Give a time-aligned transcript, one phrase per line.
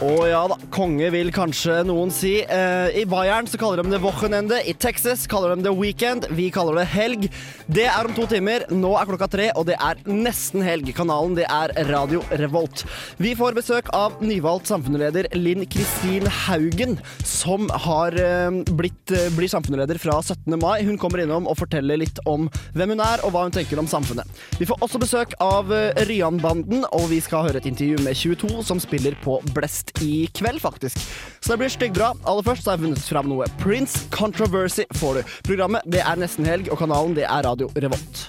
[0.00, 2.38] Å ja da, konge vil kanskje noen si.
[2.40, 6.46] Eh, I Bayern så kaller de det Wochenende, i Texas kaller de det Weekend, vi
[6.54, 7.26] kaller det helg.
[7.70, 10.88] Det er om to timer, nå er klokka tre, og det er nesten helg.
[10.96, 12.84] Kanalen det er Radio Revolt.
[13.20, 16.96] Vi får besøk av nyvalgt samfunnsleder Linn Kristin Haugen,
[17.26, 20.56] som har eh, blitt, eh, blir samfunnsleder fra 17.
[20.60, 20.80] mai.
[20.88, 23.90] Hun kommer innom og forteller litt om hvem hun er, og hva hun tenker om
[23.90, 24.40] samfunnet.
[24.56, 28.64] Vi får også besøk av eh, Ryan-banden, og vi skal høre et intervju med 22,
[28.64, 30.98] som spiller på Blest i kveld, faktisk.
[31.40, 32.12] Så det blir styggbra.
[32.28, 33.48] Aller først så har jeg funnet fram noe.
[33.62, 35.32] Prince Controversy får du.
[35.48, 38.28] Programmet det er nesten helg, og kanalen det er Radio Revolt.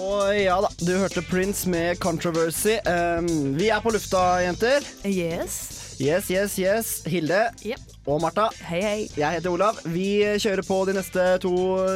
[0.00, 2.78] Og ja da, du hørte Prince med Controversy.
[2.86, 4.86] Um, vi er på lufta, jenter.
[5.04, 5.60] Yes.
[6.00, 7.02] Yes, yes, yes.
[7.06, 7.99] Hilde Yep.
[8.08, 8.46] Og Martha.
[8.64, 9.00] Hei, hei.
[9.18, 9.76] Jeg heter Olav.
[9.92, 11.52] Vi kjører på de neste to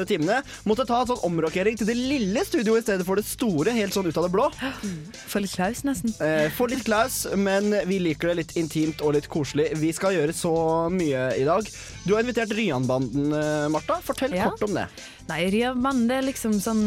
[0.08, 0.42] timene.
[0.69, 3.96] Måtte ta en sånn omrokering til det lille studioet i stedet for det store, helt
[3.96, 4.50] sånn ut av det blå.
[5.33, 6.12] For litt klaus, nesten.
[6.22, 9.70] Eh, Få litt klaus, men vi liker det litt intimt og litt koselig.
[9.80, 10.55] Vi skal gjøre så
[10.92, 11.66] mye i dag.
[12.05, 13.98] Du har invitert Ryan-banden, eh, Martha.
[14.05, 14.50] Fortell Ja.
[14.50, 14.86] kort om det.
[15.27, 16.83] Nei, Ryanbanden det er liksom sånn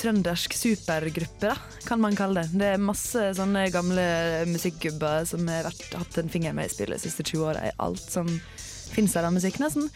[0.00, 1.54] trøndersk supergruppe, da,
[1.86, 2.58] kan man kalle det.
[2.58, 4.02] Det er masse sånne gamle
[4.50, 7.72] musikkgubber som har vært, hatt en finger med i spillet de siste 20 åra i
[7.78, 8.25] alt som
[8.92, 9.90] finnes av musikk, nesten.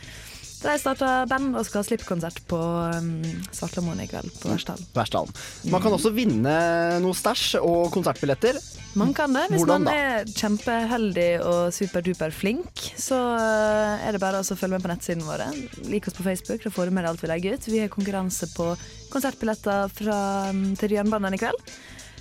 [0.61, 5.33] De starta band og skal ha slippkonsert på um, Svartlamoen i kveld, på Versdalen.
[5.73, 6.57] Man kan også vinne
[7.01, 8.59] noe stæsj og konsertbilletter.
[8.99, 9.47] Man kan det.
[9.49, 14.75] Hvis Hvordan man er kjempeheldig og superduper flink, så uh, er det bare å følge
[14.75, 15.49] med på nettsiden våre.
[15.89, 17.71] Lik oss på Facebook, da får du med deg alt vi legger ut.
[17.71, 18.69] Vi har konkurranse på
[19.15, 20.21] konsertbilletter fra,
[20.53, 21.73] um, til Jernbanen i kveld.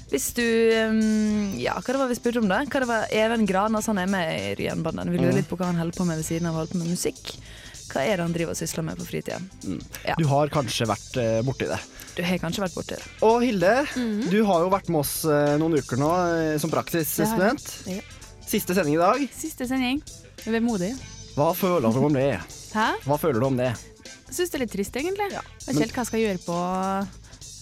[0.10, 0.44] Hvis du
[0.90, 2.64] um, Ja, hva det var vi spurte om, da?
[2.66, 5.12] Hva det var Even Granas han er med i Jernbanen.
[5.14, 6.82] Vi lurer litt på hva han holder på med ved siden av å holde på
[6.82, 7.36] med musikk.
[7.90, 9.40] Hva er det han driver og sysler med på fritida?
[10.06, 10.16] Ja.
[10.18, 11.80] Du har kanskje vært eh, borti det.
[12.18, 13.06] Du har kanskje vært borti det.
[13.26, 13.74] Og Hilde,
[14.30, 17.70] du har jo vært med oss eh, noen uker nå eh, som praksisstudent.
[17.90, 18.02] Ja.
[18.50, 19.26] Siste sending i dag.
[19.34, 20.02] Siste sending.
[20.46, 20.94] Vemodig.
[21.38, 22.32] Hva føler du om det?
[22.74, 22.92] Hæ?
[23.06, 23.72] Hva føler du om det?
[24.30, 25.32] Syns det er litt trist, egentlig.
[25.34, 26.58] Jeg vet ikke helt hva jeg skal gjøre på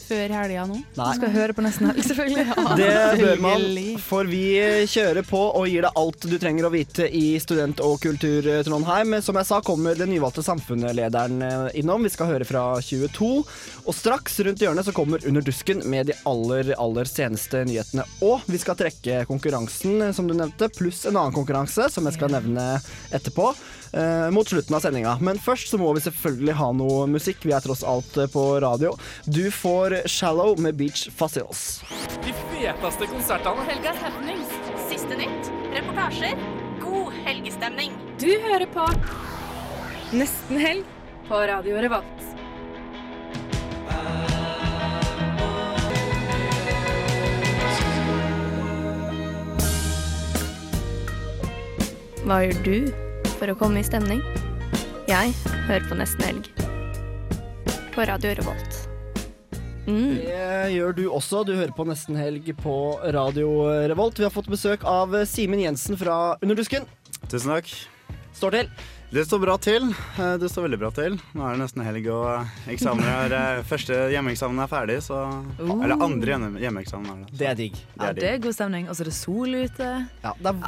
[0.08, 0.80] før helga nå.
[0.98, 1.08] Nei.
[1.12, 2.46] Du skal høre på nesten helg, selvfølgelig.
[2.80, 2.92] Det
[3.22, 3.66] bør man,
[4.04, 4.44] for vi
[4.90, 9.18] kjører på og gir deg alt du trenger å vite i Student- og Kultur-Trondheim.
[9.26, 12.06] Som jeg sa, kommer den nyvalgte samfunnslederen eh, innom.
[12.08, 13.32] Vi skal høre fra 22.
[13.88, 18.06] Og straks rundt hjørnet så kommer Under dusken med de aller, aller seneste nyhetene.
[18.26, 22.18] Og vi skal trekke konkurransen, eh, som du nevnte, pluss en annen konkurranse som jeg
[22.18, 22.70] skal nevne
[23.16, 23.52] etterpå.
[23.94, 25.18] Eh, mot slutten av sendinga.
[25.22, 27.46] Men først så må vi selvfølgelig ha noe musikk.
[27.48, 28.96] Vi er tross alt eh, på radio.
[29.26, 31.82] Du får 'Shallow' med Beach Fossils.
[32.26, 33.68] De feteste konsertene.
[33.72, 34.54] Helgas happenings.
[34.90, 35.52] Siste nytt.
[35.76, 36.38] Reportasjer.
[36.82, 37.96] God helgestemning.
[38.20, 38.86] Du hører på
[40.16, 40.86] Nesten helg
[41.28, 42.24] på Radio Revolt.
[52.28, 53.07] Hva gjør du
[53.38, 54.22] for å komme i stemning?
[55.08, 55.34] Jeg
[55.68, 56.50] hører på Nesten Helg.
[57.94, 58.80] På Radio Revolt.
[59.88, 60.18] Mm.
[60.20, 61.44] Det gjør du også.
[61.48, 62.76] Du hører på Nesten Helg på
[63.16, 64.20] Radio Revolt.
[64.20, 66.90] Vi har fått besøk av Simen Jensen fra Underdusken.
[67.30, 67.72] Tusen takk.
[68.36, 68.74] Står til.
[69.10, 69.86] Det står bra til.
[70.20, 71.16] Eh, Det står veldig bra til.
[71.34, 75.22] Nå er det nesten helg, og eksamen er, eh, første hjemmeeksamen er ferdig, så
[75.64, 77.38] Eller andre hjemme- hjemmeeksamen er det.
[77.40, 77.80] Det er digg.
[78.02, 78.90] Ja, det er god stemning.
[78.90, 79.90] Og så er det sol ute.
[80.24, 80.60] Ja, det er.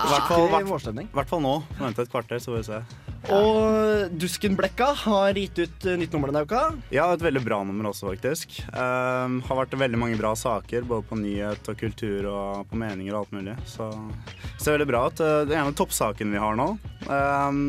[1.12, 1.56] I hvert fall nå.
[1.81, 2.81] Vente et kvarter, så får vi se.
[3.27, 6.62] Og Duskenblekka har gitt ut eh, nytt nummer denne uka.
[6.94, 8.56] Ja, et veldig bra nummer også, faktisk.
[8.71, 13.13] Um, har vært veldig mange bra saker, både på nyhet og kultur og på meninger
[13.13, 13.57] og alt mulig.
[13.69, 15.19] Så det ser veldig bra ut.
[15.19, 16.69] Uh, Det er en av toppsakene vi har nå,
[17.10, 17.62] um,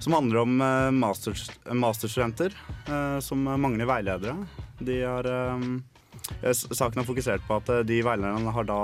[0.00, 2.56] som handler om uh, masters, masterstudenter
[2.90, 4.36] uh, som mangler veiledere.
[4.80, 5.82] De har um,
[6.40, 8.82] eh, Saken har fokusert på at de veilederne har da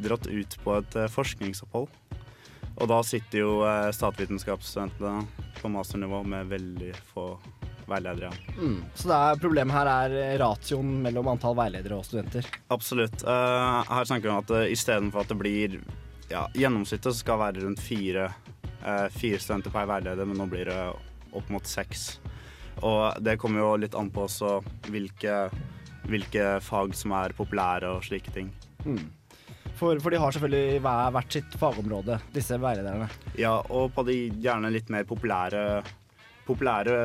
[0.00, 1.90] dratt ut på et forskningsopphold.
[2.80, 5.26] Og da sitter jo uh, statsvitenskapsstudentene
[5.60, 7.34] på masternivå med veldig få
[7.90, 8.30] veiledere.
[8.58, 8.84] Mm.
[8.94, 12.46] Så det er, problemet her er ratioen mellom antall veiledere og studenter.
[12.72, 13.24] Absolutt.
[13.26, 15.78] Eh, her snakker vi om at uh, istedenfor at det blir
[16.30, 18.28] ja, Gjennomsnittet skal være rundt fire,
[18.84, 20.80] eh, fire studenter per veileder, men nå blir det
[21.34, 22.20] opp mot seks.
[22.86, 25.48] Og det kommer jo litt an på også hvilke,
[26.06, 28.52] hvilke fag som er populære og slike ting.
[28.86, 29.08] Mm.
[29.80, 33.06] For, for, de har selvfølgelig hver, hvert sitt fagområde, disse veilederne.
[33.40, 35.62] Ja, og på de gjerne litt mer populære,
[36.44, 36.96] populære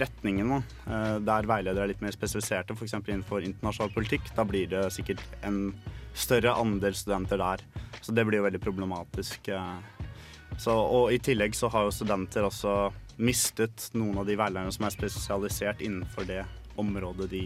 [0.00, 2.94] retningene, eh, der veiledere er litt mer spesialiserte, f.eks.
[3.02, 5.74] innenfor internasjonal politikk, da blir det sikkert en
[6.16, 7.64] større andel studenter der.
[8.00, 9.50] Så det blir jo veldig problematisk.
[9.52, 10.14] eh.
[10.56, 14.86] Så, og i tillegg så har jo studenter også mistet noen av de veilederne som
[14.86, 16.40] er spesialisert innenfor det
[16.80, 17.42] området de,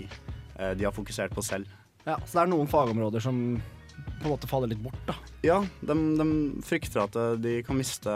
[0.55, 1.67] eh, de har fokusert på selv.
[2.05, 3.41] Ja, Så det er noen fagområder som
[4.19, 5.15] på en måte faller litt bort, da.
[5.47, 6.29] Ja, de, de
[6.67, 8.15] frykter at de kan miste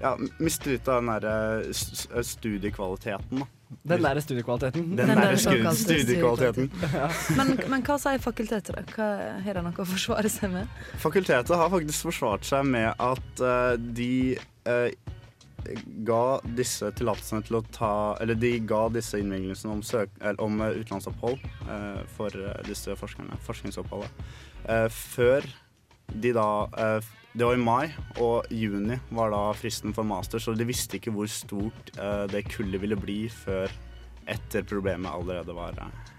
[0.00, 3.46] ja, miste litt av den derre s- s- studiekvaliteten, da.
[3.82, 4.82] Den der studiekvaliteten.
[4.96, 6.68] Den, Den der studiekvaliteten.
[6.70, 6.70] studiekvaliteten.
[7.38, 8.82] Men, men hva sier fakultetet, da?
[8.94, 9.06] Hva,
[9.42, 10.68] har de noe å forsvare seg med?
[11.02, 14.36] Fakultetet har faktisk forsvart seg med at uh, de
[14.68, 14.92] eh,
[16.06, 20.78] ga disse tillatelsene til å ta Eller de ga disse innvilgelsene om, søk, om eh,
[20.80, 24.24] utenlandsopphold eh, for eh, disse forskerne, forskningsoppholdet,
[24.68, 25.46] eh, før
[26.20, 27.88] de da eh, Det var i mai,
[28.22, 32.44] og juni var da fristen for master, så de visste ikke hvor stort eh, det
[32.52, 33.72] kullet ville bli før
[34.30, 36.13] etter problemet allerede var, eh,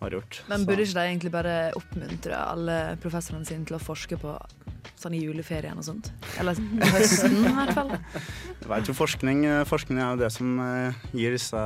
[0.00, 0.42] var gjort.
[0.50, 4.36] Men burde ikke de egentlig bare oppmuntre alle professorene sine til å forske på
[4.96, 6.12] sånn i juleferien og sånt?
[6.40, 7.96] Eller i høsten, i hvert fall.
[8.62, 11.64] Jeg vet jo, forskning, forskning er jo det som eh, gir disse,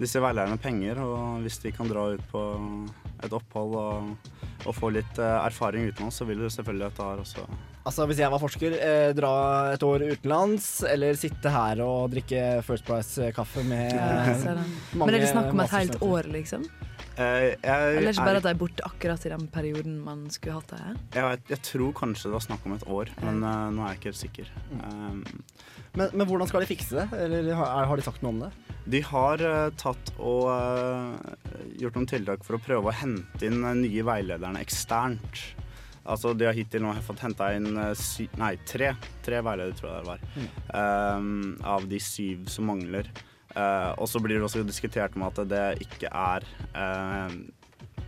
[0.00, 1.02] disse veilederne penger.
[1.04, 2.46] Og hvis de kan dra ut på
[3.22, 4.32] et opphold og,
[4.66, 7.46] og få litt eh, erfaring utenlands, så vil det selvfølgelig dette her også
[7.82, 9.32] Altså Hvis jeg var forsker, eh, dra
[9.74, 14.36] et år utenlands, eller sitte her og drikke First Price-kaffe med Ja,
[14.94, 16.68] mange Men er det snakk om et helt år, liksom?
[17.20, 20.56] Eh, jeg, Eller ikke bare at de er borte akkurat i den perioden man skulle
[20.56, 20.98] hatt det her?
[21.18, 24.00] jeg, jeg tror kanskje det var snakk om et år, men uh, nå er jeg
[24.00, 24.52] ikke helt sikker.
[24.80, 25.24] Um,
[25.92, 27.18] Men, men hvordan skal de fikse det?
[27.20, 28.48] Eller har, har de sagt noe om det?
[28.94, 33.60] De har uh, tatt og uh, gjort noen tiltak for å prøve å hente inn
[33.60, 35.42] nye veilederne eksternt.
[36.02, 40.00] Altså De har hittil nå fått henta inn sy nei, tre, tre veiledere, tror jeg
[40.00, 40.24] det var,
[40.80, 41.28] eh,
[41.76, 43.06] av de syv som mangler.
[43.52, 46.46] Eh, og så blir det også diskutert om at det ikke er
[46.76, 47.34] uh,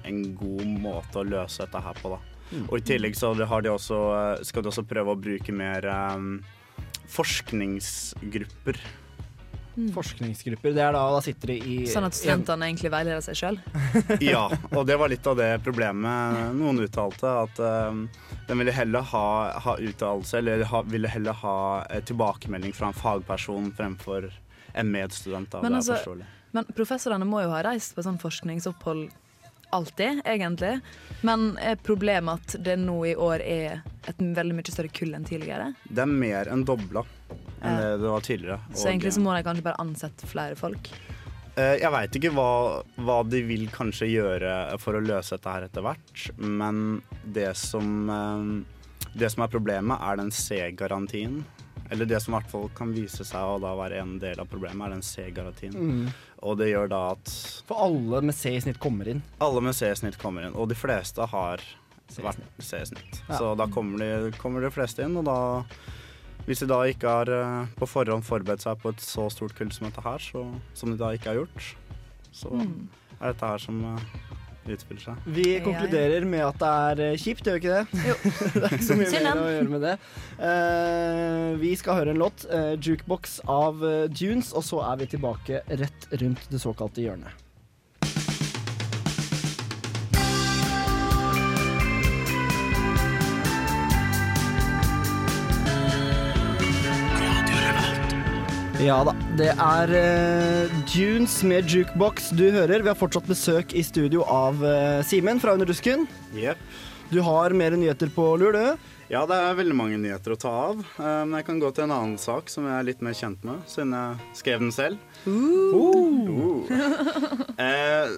[0.05, 2.15] en god måte å løse dette her på.
[2.15, 2.23] da.
[2.69, 5.87] Og i tillegg så har de også, eh, skal de også prøve å bruke mer
[6.15, 6.37] um,
[7.11, 8.79] forskningsgrupper.
[9.95, 10.71] Forskningsgrupper.
[10.77, 13.59] Det er da, da sitter de i Sånn at studentene egentlig veileder seg sjøl?
[14.23, 17.33] Ja, og det var litt av det problemet noen uttalte.
[17.49, 17.59] At
[17.91, 18.05] um,
[18.47, 19.27] den ville heller ha,
[19.65, 21.59] ha uttalelse, eller ha, ville heller ha
[21.89, 24.31] eh, tilbakemelding fra en fagperson fremfor
[24.75, 25.51] en medstudent.
[25.51, 25.63] Da.
[25.63, 29.11] Men det er altså- Men professorene må jo ha reist på sånn forskningsopphold
[29.75, 30.81] alltid, egentlig.
[31.23, 35.25] Men er problemet at det nå i år er et veldig mye større kull enn
[35.27, 35.73] tidligere?
[35.91, 37.03] Det er mer enn dobla
[37.65, 38.61] enn det det var tidligere.
[38.75, 40.91] Så egentlig så må de kanskje bare ansette flere folk.
[41.57, 45.63] eh, jeg veit ikke hva, hva de vil kanskje gjøre for å løse dette her
[45.69, 51.45] etter hvert, men det som, eh, det som er problemet, er den C-garantien.
[51.93, 54.49] Eller det som i hvert fall kan vise seg å da være en del av
[54.49, 55.75] problemet, er den C-garantien.
[55.77, 56.07] Mm.
[56.49, 57.33] Og det gjør da at
[57.69, 59.23] For alle med C i snitt kommer inn.
[59.41, 61.61] alle med C-snitt kommer inn, og de fleste har
[62.15, 63.21] vært C-snitt.
[63.29, 63.39] Ja.
[63.39, 65.39] Så da kommer de, kommer de fleste inn, og da
[66.45, 69.71] Hvis de da ikke har eh, på forhånd forberedt seg på et så stort kull
[69.73, 70.43] som dette her, så,
[70.77, 71.71] som de da ikke har gjort,
[72.37, 72.89] så Mm.
[73.21, 74.01] er dette her som eh,
[74.73, 75.27] utspiller seg.
[75.27, 75.65] Vi Ja, ja.
[75.67, 78.03] konkluderer med at det er eh, kjipt, gjør vi ikke det?
[78.09, 78.17] Jo.
[78.55, 79.95] det er ikke så mye Synd, mer å gjøre med det.
[80.41, 85.63] Uh, vi skal høre en låt, uh, 'Jukebox' av Dunes, og så er vi tilbake
[85.69, 87.44] rett rundt det såkalte hjørnet.
[98.85, 99.15] Ja da.
[99.39, 102.83] Det er uh, Dunes med jukebox du hører.
[102.85, 106.05] Vi har fortsatt besøk i studio av uh, Simen fra Under dusken.
[106.37, 106.61] Yep.
[107.09, 108.91] Du har mer nyheter på lur, du.
[109.09, 111.85] Ja, det er veldig mange nyheter å ta av, eh, men jeg kan gå til
[111.85, 114.97] en annen sak som jeg er litt mer kjent med, siden jeg skrev den selv.
[115.29, 116.65] Uh.
[117.61, 118.17] Eh,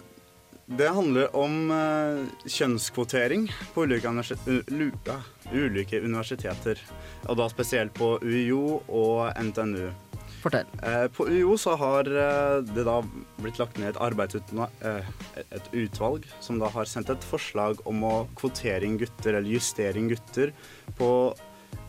[0.67, 5.19] det handler om eh, kjønnskvotering på ulike,
[5.53, 6.81] ulike universiteter.
[7.27, 9.91] Og da spesielt på UiO og NTNU.
[10.47, 10.67] Fortell.
[10.83, 13.01] Eh, på UiO så har eh, det da
[13.43, 14.53] blitt lagt ned et
[14.87, 15.09] eh,
[15.51, 19.99] et utvalg som da har sendt et forslag om å kvotere inn gutter, eller justere
[19.99, 20.53] inn gutter,
[20.95, 21.35] på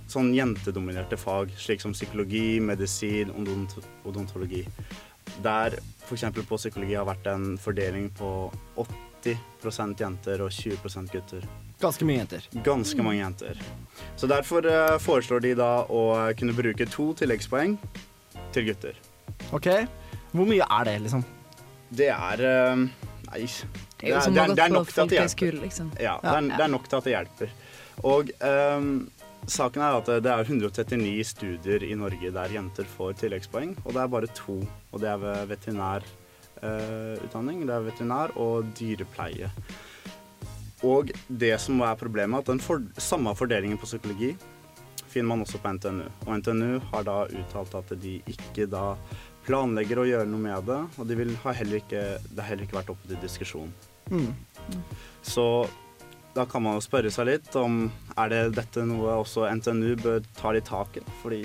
[0.09, 4.65] sånn jentedominerte fag, slik som psykologi, medisin, odont odontologi.
[5.43, 6.23] der f.eks.
[6.47, 8.49] på psykologi har vært en fordeling på
[9.21, 11.45] 80% jenter og 20% gutter.
[11.77, 12.49] Ganske mye jenter.
[12.65, 13.61] Ganske mange jenter.
[14.15, 14.65] Så derfor
[14.97, 17.77] foreslår de da å kunne bruke to tilleggspoeng
[18.55, 18.95] til gutter.
[19.55, 19.67] OK.
[20.33, 21.23] Hvor mye er det, liksom?
[21.97, 22.77] Det er eh,
[23.27, 23.43] Nei.
[23.99, 25.53] Det er nok til at det hjelper.
[25.63, 25.87] liksom.
[25.99, 27.49] Ja, det er, det er nok til at det hjelper.
[28.07, 28.23] Og
[28.77, 29.09] um,
[29.49, 34.01] saken er at det er 139 studier i Norge der jenter får tilleggspoeng, og det
[34.03, 34.57] er bare to.
[34.91, 39.47] Og det er ved veterinærutdanning, det er veterinær og dyrepleie.
[40.85, 44.35] Og det som er problemet, er at den for, samme fordelingen på psykologi
[45.17, 46.05] finner man også på NTNU.
[46.27, 48.91] Og NTNU har da uttalt at de ikke da
[49.47, 52.67] planlegger å gjøre noe med det, og de vil ha heller ikke, det har heller
[52.67, 53.71] ikke vært oppe til diskusjon.
[54.11, 54.31] Mm.
[55.25, 55.45] Så
[56.35, 57.87] da kan man jo spørre seg litt om
[58.19, 61.03] er det dette noe også NTNU bør ta litt tak i.
[61.23, 61.41] Fordi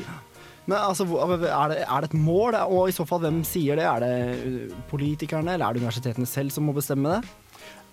[0.67, 1.38] Men altså, er
[1.73, 3.87] det, er det et mål, og i så fall hvem sier det?
[3.88, 7.33] Er det politikerne, eller er det universitetene selv som må bestemme det?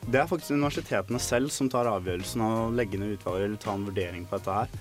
[0.07, 3.75] Det er faktisk universitetene selv som tar avgjørelsen av å legge ned utvalget eller ta
[3.75, 4.71] en vurdering på dette her.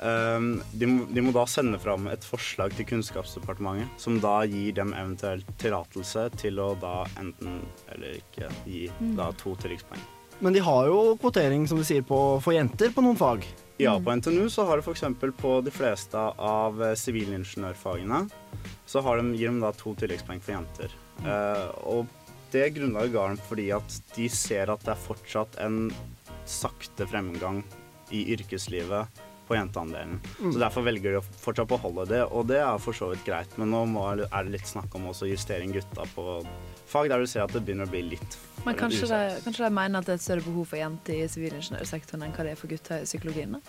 [0.00, 4.72] Um, de, må, de må da sende fram et forslag til Kunnskapsdepartementet, som da gir
[4.78, 7.60] dem eventuelt tillatelse til å da enten
[7.92, 8.86] eller ikke gi
[9.18, 10.06] da to tilleggspoeng.
[10.40, 13.44] Men de har jo kvotering, som de sier, på, for jenter på noen fag.
[13.80, 15.04] Ja, på NTNU så har de f.eks.
[15.36, 18.24] på de fleste av eh, sivilingeniørfagene
[18.90, 20.94] så har de, gir de da to tilleggspoeng for jenter.
[21.20, 22.08] Eh, og
[22.52, 25.90] det grunnlaget ga dem fordi at de ser at det er fortsatt en
[26.50, 27.62] sakte fremgang
[28.10, 30.20] i yrkeslivet på jenteandelen.
[30.38, 33.50] Så derfor velger de å fortsatt beholde det, og det er for så vidt greit.
[33.58, 36.24] Men nå må, er det litt snakk om også justering gutta på
[36.90, 39.70] fag der du ser at det begynner å bli litt Men kanskje de, kanskje de
[39.74, 42.58] mener at det er et større behov for jenter i sivilingeniørsektoren enn hva det er
[42.60, 43.54] for gutter i psykologien?
[43.58, 43.60] da?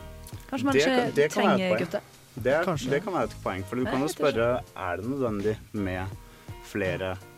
[0.50, 2.02] Kanskje man Det ikke kan- det kan trenger gutter?
[2.32, 4.82] Det, er, det kan være et poeng, for du Nei, kan jo spørre ikke.
[4.86, 6.08] er det nødvendig med
[6.72, 7.31] flere gutter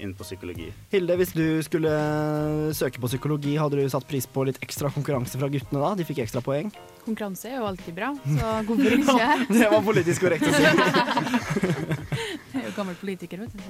[0.00, 0.70] inn på psykologi.
[0.92, 1.92] Hilde, hvis du skulle
[2.76, 5.92] søke på psykologi, hadde du satt pris på litt ekstra konkurranse fra guttene da?
[5.98, 6.70] De fikk ekstra poeng.
[7.04, 9.28] Konkurranse er jo alltid bra, så hvorfor ikke?
[9.52, 10.64] Det var politisk korrekt å si.
[12.54, 13.62] Jeg er jo gammel politiker, vet du.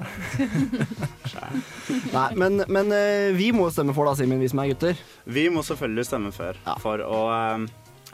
[2.12, 5.00] Nei, men, men eh, vi må stemme for da, Simen, vi som er gutter.
[5.24, 6.76] Vi må selvfølgelig stemme før Ja.
[6.82, 7.64] for å eh,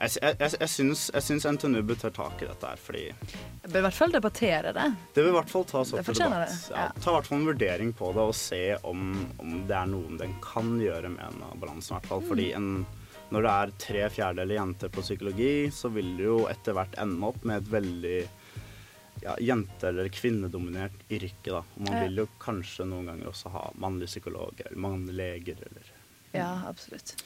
[0.00, 3.02] jeg, jeg, jeg, jeg, syns, jeg syns NTNU bør ta tak i dette her, fordi
[3.10, 4.86] Jeg bør i hvert fall debattere det.
[5.14, 6.56] det bør i hvert fall tas opp til debatt.
[6.70, 6.86] Ja, ja.
[6.96, 9.04] ta i hvert fall en vurdering på det og se om,
[9.44, 12.24] om det er noe den kan gjøre med en av balansen, i hvert fall.
[12.30, 12.70] Fordi en,
[13.30, 17.28] når det er tre fjerdedeler jenter på psykologi, så vil det jo etter hvert ende
[17.28, 18.16] opp med et veldig
[19.20, 21.60] ja, jente- eller kvinnedominert yrke, da.
[21.76, 22.02] Og man Ja.
[22.06, 25.92] vil jo kanskje noen ganger også ha mannlige psykologer eller mannlige leger, eller
[26.32, 27.16] Ja, absolutt.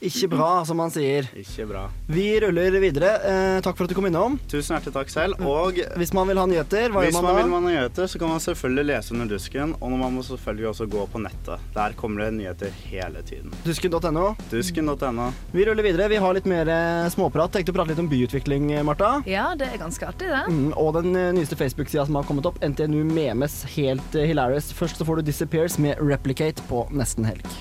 [0.00, 1.26] Ikke bra, som han sier.
[1.36, 1.82] Ikke bra.
[2.08, 3.10] Vi ruller videre.
[3.20, 4.38] Eh, takk for at du kom innom.
[4.48, 5.42] Tusen hjertelig takk selv.
[5.44, 7.32] Og Hvis man vil ha nyheter, hva gjør man da?
[7.36, 9.74] Hvis man vil ha nyheter, så kan man selvfølgelig lese under dusken.
[9.76, 11.66] Og man må selvfølgelig også gå på nettet.
[11.74, 13.52] Der kommer det nyheter hele tiden.
[13.66, 14.30] Dusken.no.
[14.50, 15.26] Dusken.no.
[15.52, 16.08] Vi ruller videre.
[16.08, 17.52] Vi har litt mer eh, småprat.
[17.52, 19.18] Tenkte å prate litt om byutvikling, eh, Marta.
[19.28, 20.46] Ja, det er ganske artig, det.
[20.48, 24.72] Mm, og den eh, nyeste Facebook-sida som har kommet opp, NTNU Memes, helt hilarious.
[24.72, 27.60] Først så får du Disappears med Replicate på nesten helg.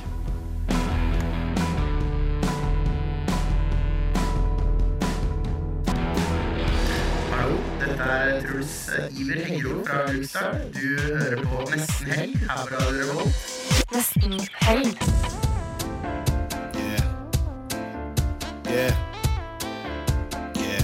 [7.99, 10.73] Dette er Truls Iver Hengro fra Luxdal.
[10.73, 13.35] Du hører på Nesten Helg her på Radio Revolt.
[13.91, 14.97] Nesten helg.
[16.75, 17.03] Yeah.
[18.69, 18.93] Yeah.
[20.57, 20.83] Yeah.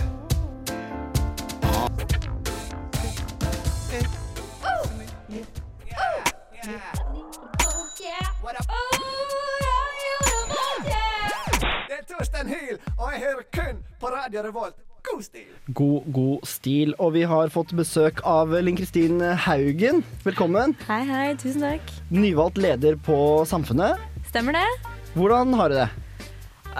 [11.88, 14.76] Det er Torstein Hyl, og jeg hører kun på Radio Revolt.
[15.16, 15.52] God stil!
[15.72, 16.90] God, god stil.
[17.00, 20.02] Og vi har fått besøk av Linn Kristin Haugen.
[20.26, 20.74] Velkommen.
[20.90, 21.28] Hei, hei.
[21.40, 21.94] Tusen takk.
[22.12, 23.16] Nyvalgt leder på
[23.48, 24.02] Samfunnet.
[24.28, 24.66] Stemmer det?
[25.14, 25.88] Hvordan har du det?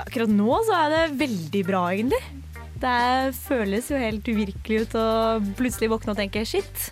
[0.04, 2.20] Akkurat nå så er det veldig bra, egentlig.
[2.84, 3.00] Det
[3.40, 5.08] føles jo helt uvirkelig ut å
[5.56, 6.90] plutselig våkne og tenke shit.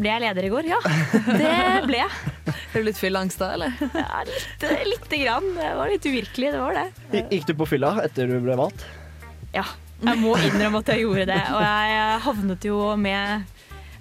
[0.00, 0.72] Ble jeg leder i går?
[0.72, 0.80] Ja,
[1.28, 1.54] det
[1.90, 2.34] ble jeg.
[2.74, 3.76] Er du litt fylleangst da, eller?
[3.92, 5.52] Ja, litt, lite grann.
[5.60, 7.24] Det var litt uvirkelig, det var det.
[7.36, 8.88] Gikk du på fylla etter du ble valgt?
[9.54, 9.68] Ja,
[10.04, 11.42] jeg må innrømme at jeg gjorde det.
[11.54, 13.50] Og jeg havnet jo med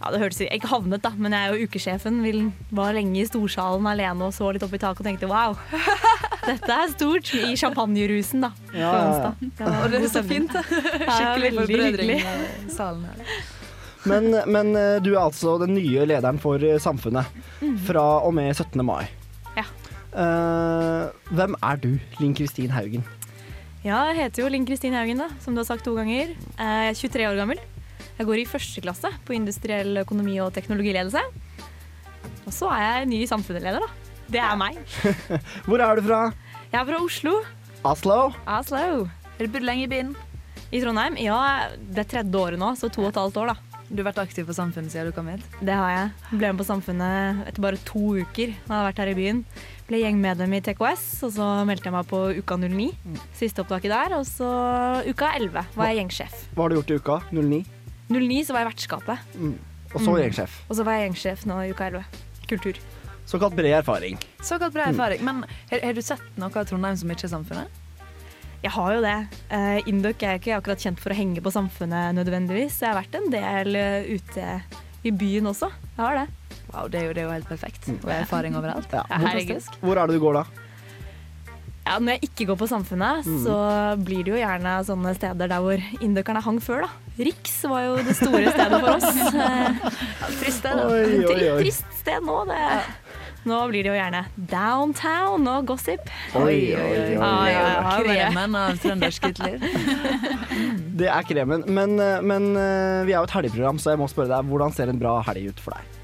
[0.04, 2.20] ja, det hørtes Ikke havnet, da, men jeg er jo ukesjefen.
[2.76, 5.56] Var lenge i storsalen alene og så litt opp i taket og tenkte wow,
[6.50, 7.32] dette er stort.
[7.38, 8.52] I champagnerusen, da.
[8.76, 9.34] Ja, ja, ja.
[9.40, 10.52] Det var Og det er så fint.
[10.52, 10.64] da.
[10.68, 12.68] Skikkelig veldig forbrødring hyggelig.
[12.68, 13.36] i salen her.
[14.04, 17.30] Men, men eh, du er altså den nye lederen for eh, Samfunnet
[17.88, 18.84] fra og med 17.
[18.84, 19.06] mai.
[19.56, 19.64] Ja.
[20.14, 23.08] Uh, hvem er du, Linn Kristin Haugen?
[23.84, 26.30] Ja, jeg heter jo Linn Kristin Haugen, da, som du har sagt to ganger.
[26.32, 27.60] Jeg er 23 år gammel.
[28.16, 31.20] Jeg går i første klasse på industriell økonomi og teknologiledelse.
[32.48, 34.14] Og så er jeg ny samfunnsleder, da.
[34.32, 34.80] Det er meg.
[35.68, 36.22] Hvor er du fra?
[36.72, 37.36] Jeg er fra Oslo.
[37.84, 38.18] Oslo?
[38.48, 38.86] Oslo.
[39.34, 40.16] Har du bodd lenge i byen?
[40.72, 41.20] I Trondheim?
[41.20, 41.42] Ja,
[41.76, 43.84] det er tredje året nå, så to og et halvt år, da.
[43.92, 45.44] Du har vært aktiv på Samfunnet siden du kom hit?
[45.60, 46.38] Det har jeg.
[46.40, 48.56] Ble med på Samfunnet etter bare to uker.
[48.64, 49.44] Da jeg har vært her i byen.
[49.88, 52.86] Ble gjengmedlem i TKS, og så meldte jeg meg på Uka 09.
[53.36, 54.16] Siste opptaket der.
[54.16, 54.48] Og så
[55.10, 56.36] Uka 11 var jeg gjengsjef.
[56.56, 57.18] Hva har du gjort i uka?
[57.36, 57.60] 09?
[58.14, 59.30] 09 så var jeg vertskapet.
[59.36, 59.56] Mm.
[59.94, 60.20] Og så Mm.
[60.24, 60.56] gjengsjef.
[60.70, 62.06] Og så var jeg gjengsjef nå i Uka 11.
[62.48, 62.80] Kultur.
[63.26, 64.18] Såkalt bred erfaring.
[64.42, 65.22] Såkalt bred erfaring.
[65.24, 67.68] Men har, har du sett noe av Trondheim som ikke er Samfunnet?
[68.64, 69.28] Jeg har jo det.
[69.52, 72.80] Uh, Induk er ikke akkurat kjent for å henge på Samfunnet nødvendigvis.
[72.80, 74.62] Jeg har vært en del eh, ute
[75.04, 75.68] i byen også.
[75.68, 76.28] Jeg har det.
[76.72, 77.90] Wow, det er jo, det er jo helt perfekt.
[78.04, 78.88] Og erfaring overalt.
[78.94, 79.04] Ja.
[79.10, 79.68] Herregud.
[79.84, 80.46] Hvor er det du går da?
[81.84, 83.42] Ja, når jeg ikke går på Samfunnet, Mm.
[83.44, 83.56] så
[84.06, 86.90] blir det jo gjerne sånne steder der hvor induckerne hang før, da.
[87.20, 89.10] Riks var jo det store stedet for oss.
[90.40, 90.80] Trist sted.
[90.80, 91.60] Oi, oi, oi.
[91.66, 92.62] Trist sted nå, det.
[93.44, 96.08] Nå blir det jo gjerne downtown og gossip.
[96.40, 97.12] Oi, oi, oi.
[97.18, 99.66] Ja, ja, ja, ja, Kremen av trøndersk uteliv.
[101.04, 101.64] Det er kremen.
[101.68, 104.72] Men, eh, men eh, vi er jo et helgeprogram, så jeg må spørre deg, hvordan
[104.76, 106.00] ser en bra helg ut for deg?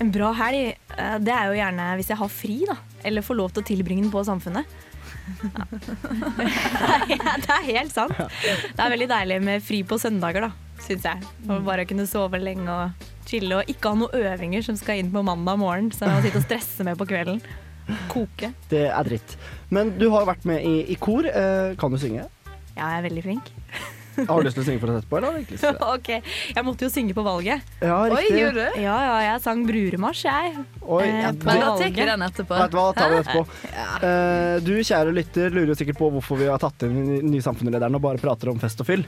[0.00, 2.76] En bra helg, eh, det er jo gjerne hvis jeg har fri, da.
[3.04, 4.64] Eller får lov til å tilbringe den på Samfunnet.
[7.10, 7.36] Ja.
[7.38, 8.16] det er helt sant.
[8.16, 11.28] Det er veldig deilig med fri på søndager, da, syns jeg.
[11.46, 15.12] Og bare kunne sove lenge og chille og ikke ha noen øvinger som skal inn
[15.14, 17.38] på mandag morgen, så jeg må sitte og stresse med på kvelden.
[18.10, 18.52] Koke.
[18.72, 19.36] Det er dritt.
[19.70, 21.26] Men du har vært med i, i kor.
[21.26, 22.26] Eh, kan du synge?
[22.74, 23.52] Ja, jeg er veldig flink.
[24.16, 25.18] Har du lyst til å synge for oss etterpå?
[25.20, 25.38] Eller?
[25.44, 26.10] ikke ok,
[26.56, 27.62] Jeg måtte jo synge på valget.
[27.80, 28.38] Ja, riktig.
[28.40, 28.80] gjorde du?
[28.82, 30.64] Ja, ja, jeg sang Bruremarsj, jeg.
[30.82, 31.80] Oi, Eh, på Men da valget.
[31.80, 32.60] tar vi den etterpå.
[32.60, 33.44] Vet du hva, da tar vi det etterpå.
[34.10, 37.44] Eh, du kjære lytter lurer jo sikkert på hvorfor vi har tatt inn den nye
[37.44, 39.04] samfunnslederen og bare prater om fest og fyll.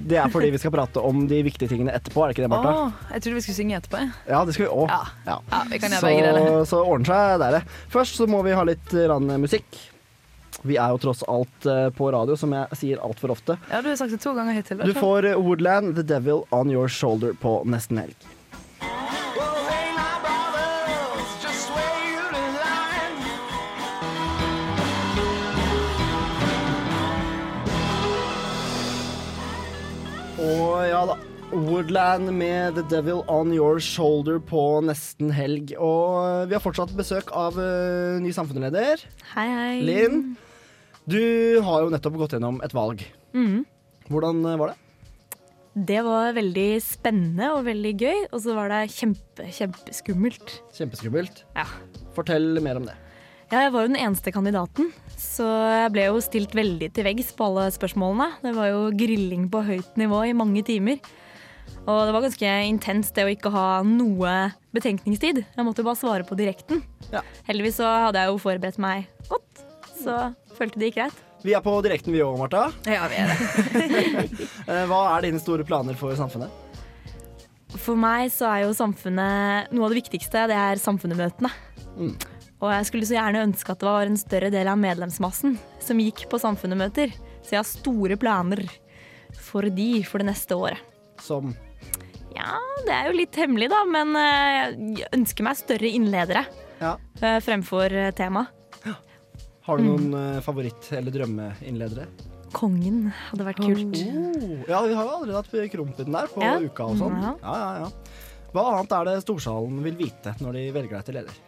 [0.00, 2.50] Det er fordi vi skal prate om de viktige tingene etterpå, er det ikke det,
[2.54, 2.70] Martha?
[2.86, 4.00] Oh, jeg trodde vi skulle synge etterpå.
[4.32, 4.88] Ja, det skal vi òg.
[4.88, 5.02] Ja.
[5.28, 5.36] Ja.
[5.52, 7.62] Ja, vi kan gjøre Så, så ordner seg der, det.
[7.92, 9.68] Først så må vi ha litt eh, rann musikk.
[10.64, 13.58] Vi er jo tross alt eh, på radio, som jeg sier altfor ofte.
[13.68, 14.80] Ja, du har sagt det to ganger hittil.
[14.80, 18.16] Du får eh, Woodland, The Devil On Your Shoulder på nesten helg.
[30.44, 31.18] Og ja da.
[31.54, 35.76] Woodland med The Devil On Your Shoulder på nesten helg.
[35.76, 39.04] Og eh, vi har fortsatt besøk av uh, ny samfunnsleder,
[39.36, 39.76] Hei, hei.
[39.84, 40.18] Linn.
[41.04, 43.02] Du har jo nettopp gått gjennom et valg.
[43.36, 43.64] Mm.
[44.08, 44.80] Hvordan eh, var det?
[45.74, 50.54] Det var veldig spennende og veldig gøy, og så var det kjempe, kjempeskummelt.
[50.76, 51.42] Kjempeskummelt.
[51.58, 51.66] Ja.
[52.14, 52.94] Fortell mer om det.
[53.50, 54.88] Ja, jeg var jo den eneste kandidaten,
[55.20, 58.30] så jeg ble jo stilt veldig til veggs på alle spørsmålene.
[58.46, 61.02] Det var jo grilling på høyt nivå i mange timer.
[61.84, 64.32] Og det var ganske intenst det å ikke ha noe
[64.72, 65.42] betenkningstid.
[65.44, 66.80] Jeg måtte bare svare på direkten.
[67.12, 67.20] Ja.
[67.50, 69.66] Heldigvis så hadde jeg jo forberedt meg godt,
[69.98, 70.18] så
[70.58, 71.22] følte det gikk greit.
[71.44, 72.66] Vi er på direkten vi òg, Marta.
[72.88, 73.38] Ja, vi er det.
[74.64, 76.48] Eh, Hva er dine store planer for samfunnet?
[77.74, 81.50] For meg så er jo samfunnet noe av det viktigste, det er samfunnet-møtene.
[81.98, 82.14] Mm.
[82.62, 86.00] Og jeg skulle så gjerne ønske at det var en større del av medlemsmassen som
[86.00, 87.12] gikk på samfunnet-møter.
[87.44, 88.62] Så jeg har store planer
[89.36, 90.80] for de for det neste året.
[91.20, 91.52] Som
[92.34, 96.46] Ja, det er jo litt hemmelig, da, men eh, jeg ønsker meg større innledere
[96.80, 96.96] Ja.
[97.20, 98.46] eh, fremfor temaet tema.
[99.64, 100.42] Har du noen mm.
[100.44, 102.04] favoritt- eller drømmeinnledere?
[102.54, 103.96] Kongen hadde vært kult.
[103.96, 106.58] Oh, ja, vi har jo allerede hatt Krompeten der på Ja.
[106.60, 107.16] uka og sånn.
[107.22, 107.32] Ja.
[107.42, 107.88] Ja, ja, ja.
[108.54, 111.40] Hva annet er det Storsalen vil vite når de velger deg til leder?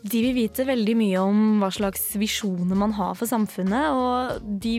[0.00, 4.78] De vil vite veldig mye om hva slags visjoner man har for samfunnet, og de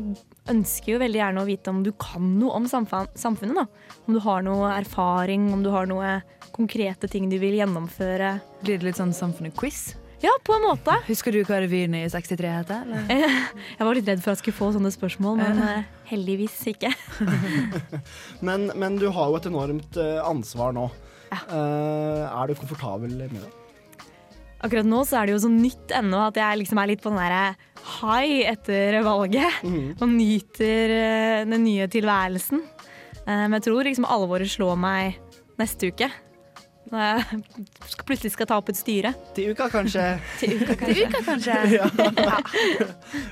[0.49, 3.57] ønsker jo veldig gjerne å vite om du kan noe om samfunnet.
[3.59, 3.65] Da.
[4.07, 6.21] Om du har noe erfaring, om du har noe
[6.55, 8.39] konkrete ting du vil gjennomføre.
[8.63, 10.00] Blir det litt sånn Samfunnet-quiz?
[10.21, 10.93] Ja, på en måte.
[11.07, 12.83] Husker du hva revyen i 63 heter?
[12.85, 13.07] eller?
[13.79, 16.91] Jeg var litt redd for at jeg skulle få sånne spørsmål, men eh, heldigvis ikke.
[18.47, 20.87] Men, men du har jo et enormt eh, ansvar nå.
[21.31, 23.49] Eh, er du komfortabel med det?
[24.61, 27.09] Akkurat nå så er det jo så nytt ennå at jeg liksom er litt på
[27.09, 27.55] den derre
[27.97, 29.61] high etter valget.
[29.97, 30.93] Og nyter
[31.49, 32.61] den nye tilværelsen.
[33.25, 35.17] Eh, Men jeg tror liksom alvoret slår meg
[35.61, 36.11] neste uke.
[36.91, 37.41] Når jeg
[37.87, 39.13] skal- plutselig skal ta opp et styre.
[39.35, 40.05] Til uka, kanskje?
[40.41, 40.93] Til uka, kanskje.
[40.93, 41.55] Til uka, kanskje?
[41.79, 42.39] ja.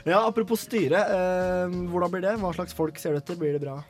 [0.07, 1.01] ja, apropos styre.
[1.03, 2.37] eh, hvordan blir det?
[2.39, 3.35] Hva slags folk ser du etter?
[3.39, 3.81] Blir det bra?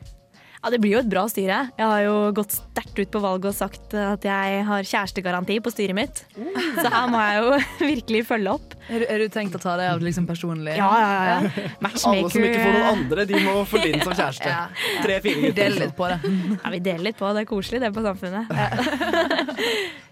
[0.60, 1.58] Ja, Det blir jo et bra styre.
[1.78, 5.72] Jeg har jo gått sterkt ut på valget og sagt at jeg har kjærestegaranti på
[5.72, 6.20] styret mitt.
[6.76, 7.54] Så her må jeg jo
[7.94, 8.74] virkelig følge opp.
[8.90, 10.74] Er du, er du tenkt å ta det av liksom personlig?
[10.76, 11.68] Ja, ja, ja.
[11.80, 12.26] Matchmaker.
[12.26, 14.50] Alle som ikke får noen andre, de må få Linn som kjæreste.
[14.52, 14.66] Ja.
[15.06, 15.56] Tre-fire gutter.
[15.62, 16.18] Del litt på det.
[16.58, 17.30] Ja, vi deler litt på.
[17.30, 18.52] Det Det er koselig, det på Samfunnet.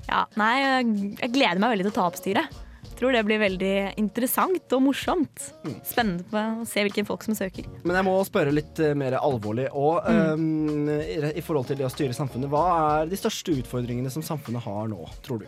[0.09, 0.89] Ja, nei, jeg
[1.27, 2.57] jeg gleder meg veldig til å ta opp styret.
[2.99, 5.45] Tror det blir veldig interessant og morsomt.
[5.87, 7.69] Spennende på å se hvilke folk som søker.
[7.85, 9.69] Men jeg må spørre litt eh, mer alvorlig.
[9.71, 14.25] Og um, i, forhold til det å styre samfunnet, hva er de største utfordringene som
[14.27, 15.47] samfunnet har nå, tror du?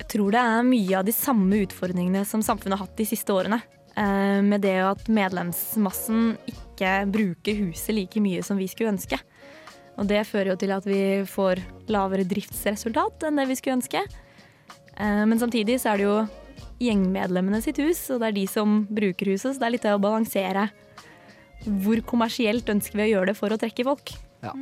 [0.00, 3.38] Jeg tror det er mye av de samme utfordringene som samfunnet har hatt de siste
[3.38, 3.60] årene.
[3.94, 9.20] Eh, Med det at medlemsmassen ikke bruker huset like mye som vi skulle ønske.
[10.00, 14.02] Og det fører jo til at vi får lavere driftsresultat enn det vi skulle ønske.
[14.96, 16.18] Eh, Men samtidig så er det jo
[16.80, 20.00] gjengmedlemmene sitt hus, og det er de som bruker huset, så det er litt å
[20.00, 20.70] balansere
[21.60, 24.14] hvor kommersielt ønsker vi å gjøre det for å trekke folk.
[24.40, 24.54] Ja.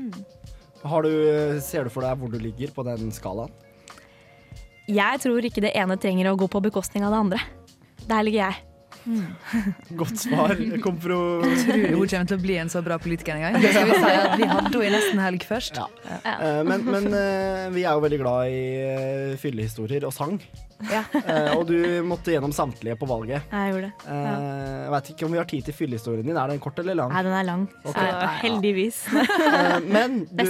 [0.89, 1.11] Har du,
[1.63, 3.55] ser du for deg hvor du ligger på den skalaen?
[4.89, 7.43] Jeg tror ikke det ene trenger å gå på bekostning av det andre.
[8.09, 8.68] Der ligger jeg.
[10.01, 10.55] Godt svar.
[10.85, 11.19] Kompro...
[11.43, 13.59] Tror du hun kommer til å bli en så bra politiker en gang?
[13.63, 15.81] Det skal vi si at vi hadde henne i nesten helg først.
[15.81, 15.89] Ja.
[16.25, 16.39] Ja.
[16.69, 20.39] Men, men eh, vi er jo veldig glad i eh, fyllehistorier og sang.
[20.87, 21.01] Ja.
[21.11, 21.75] Eh, og du
[22.07, 23.49] måtte gjennom samtlige på valget.
[23.51, 24.13] Jeg gjorde det.
[24.15, 26.39] Eh, Jeg vet ikke om vi har tid til fyllehistorien din.
[26.39, 27.11] Er den kort eller lang?
[27.15, 27.65] Nei, den er lang.
[27.83, 28.13] Okay.
[28.15, 29.03] Så heldigvis.
[29.49, 30.45] Eh, Men du,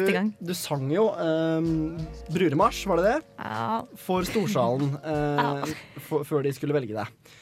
[0.49, 1.95] du sang jo um,
[2.33, 3.19] Bruremarsj, var det det?
[3.39, 3.83] Ja.
[4.01, 5.73] For Storsalen eh,
[6.09, 7.37] for, før de skulle velge deg.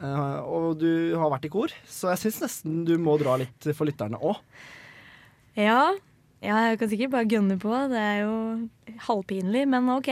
[0.00, 3.70] Eh, og du har vært i kor, så jeg syns nesten du må dra litt
[3.76, 4.40] for lytterne òg.
[5.58, 5.92] Ja.
[6.40, 7.72] ja, jeg kan sikkert bare gunne på.
[7.92, 8.36] Det er jo
[9.08, 10.08] halvpinlig, men OK.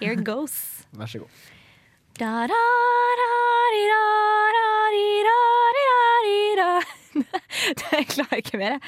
[0.00, 0.56] Here it goes.
[0.98, 1.42] Vær så god.
[2.18, 2.58] Da, da,
[3.20, 3.28] da,
[3.74, 4.02] di, da,
[4.56, 5.38] da, di, da,
[5.78, 6.68] di, da, di, da.
[7.94, 8.80] Jeg klarer ikke mer, jeg.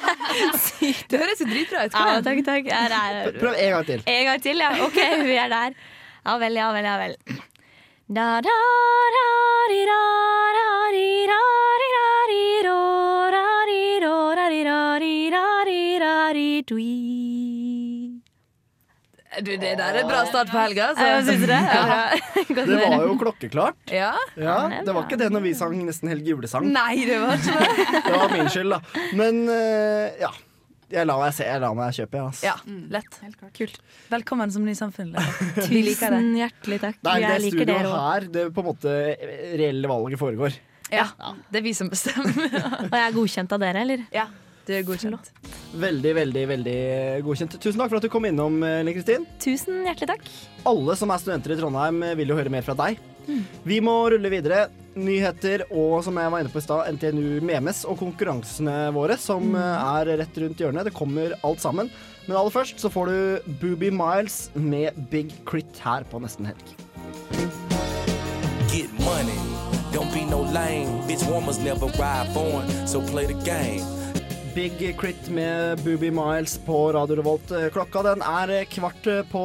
[0.64, 1.04] Sykt.
[1.12, 1.94] Det høres jo dritbra ut.
[1.94, 2.70] Ja, takk, takk.
[2.74, 4.02] Er Prøv en gang til.
[4.10, 4.72] En gang til, ja.
[4.82, 5.78] OK, vi er der.
[6.26, 7.14] Ja vel, ja vel, ja vel.
[8.10, 8.50] Da, da,
[9.14, 9.26] da,
[9.70, 10.02] di, da,
[10.56, 11.42] da, di, da,
[11.80, 12.78] di, da, di, do,
[13.30, 18.20] da, di, do, da, di, da, di, da, di, da, di, dui.
[19.46, 20.88] Du, det der er bra start på helga.
[20.98, 21.06] Så.
[21.30, 21.62] Syns du det?
[21.70, 22.10] Ja.
[22.50, 23.78] Det var jo klokkeklart.
[23.86, 24.12] Ja.
[24.34, 26.66] Ja, Det var ikke det når vi sang nesten Helge julesang.
[26.66, 28.02] Nei, det var ikke det.
[28.10, 28.80] Det var min skyld, da.
[29.14, 29.44] Men
[30.18, 30.34] ja.
[30.90, 32.48] Jeg lar meg se, jeg lar meg kjøpe, jeg.
[32.48, 32.56] Ja,
[32.90, 33.18] lett.
[33.54, 33.76] Kult.
[34.10, 35.68] Velkommen som ny samfunnsleder.
[35.70, 36.18] Vi liker det.
[36.18, 36.98] Tusen hjertelig takk.
[37.06, 38.94] Nei, det Jeg liker studioet dere her, det er på en måte
[39.60, 40.56] reelle valget foregår.
[40.90, 41.06] Ja,
[41.46, 42.34] det er vi som bestemmer.
[42.88, 44.02] Og jeg er godkjent av dere, eller?
[44.10, 44.26] Ja,
[44.66, 45.30] du er godkjent.
[45.78, 46.76] Veldig, veldig, veldig
[47.28, 47.54] godkjent.
[47.62, 49.28] Tusen takk for at du kom innom, eh, Linn Kristin.
[49.46, 50.26] Tusen hjertelig takk.
[50.66, 52.98] Alle som er studenter i Trondheim, eh, vil jo høre mer fra deg.
[53.66, 54.68] Vi må rulle videre.
[55.00, 59.54] Nyheter og som jeg var inne på i stad, NTNU Memes og konkurransene våre, som
[59.54, 60.88] eh, er rett rundt hjørnet.
[60.88, 61.92] Det kommer alt sammen.
[62.26, 66.74] Men aller først så får du Booby Miles med Big Crit her på Nesten Helg.
[68.70, 69.38] Get money.
[69.94, 71.00] Don't be no lame.
[71.08, 73.86] Bitch warmers never ride foreign, so play the game.
[74.54, 77.50] Big Crit med Booby Miles på Radio Revolt.
[77.54, 79.42] Eh, Klokka den er eh, kvart på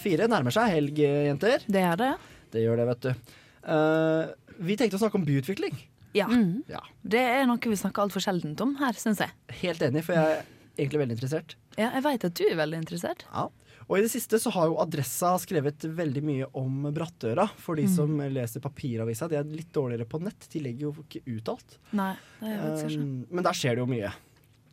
[0.00, 0.28] fire.
[0.32, 1.64] Nærmer seg helg, jenter.
[1.68, 2.12] Det er det.
[2.52, 3.36] Det gjør det, vet du.
[3.74, 5.76] Eh, vi tenkte å snakke om byutvikling.
[6.16, 6.26] Ja.
[6.70, 6.82] Ja.
[7.02, 9.34] Det er noe vi snakker altfor sjeldent om her, syns jeg.
[9.62, 10.44] Helt enig, for jeg er
[10.76, 11.56] egentlig veldig interessert.
[11.76, 13.26] Ja, jeg veit at du er veldig interessert.
[13.30, 13.48] Ja.
[13.90, 17.48] Og i det siste så har jo Adressa skrevet veldig mye om Brattøra.
[17.58, 19.26] For de som leser papiravisa.
[19.30, 20.46] De er litt dårligere på nett.
[20.52, 21.78] De legger jo ikke ut alt.
[21.98, 23.00] Nei, det er jeg ikke.
[23.02, 24.12] Um, men der skjer det jo mye.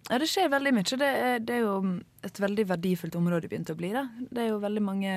[0.07, 0.99] Ja, det skjer veldig mye.
[1.01, 1.73] Det er, det er jo
[2.29, 3.89] et veldig verdifullt område begynt å bli.
[3.95, 4.05] Da.
[4.29, 5.15] Det er jo veldig mange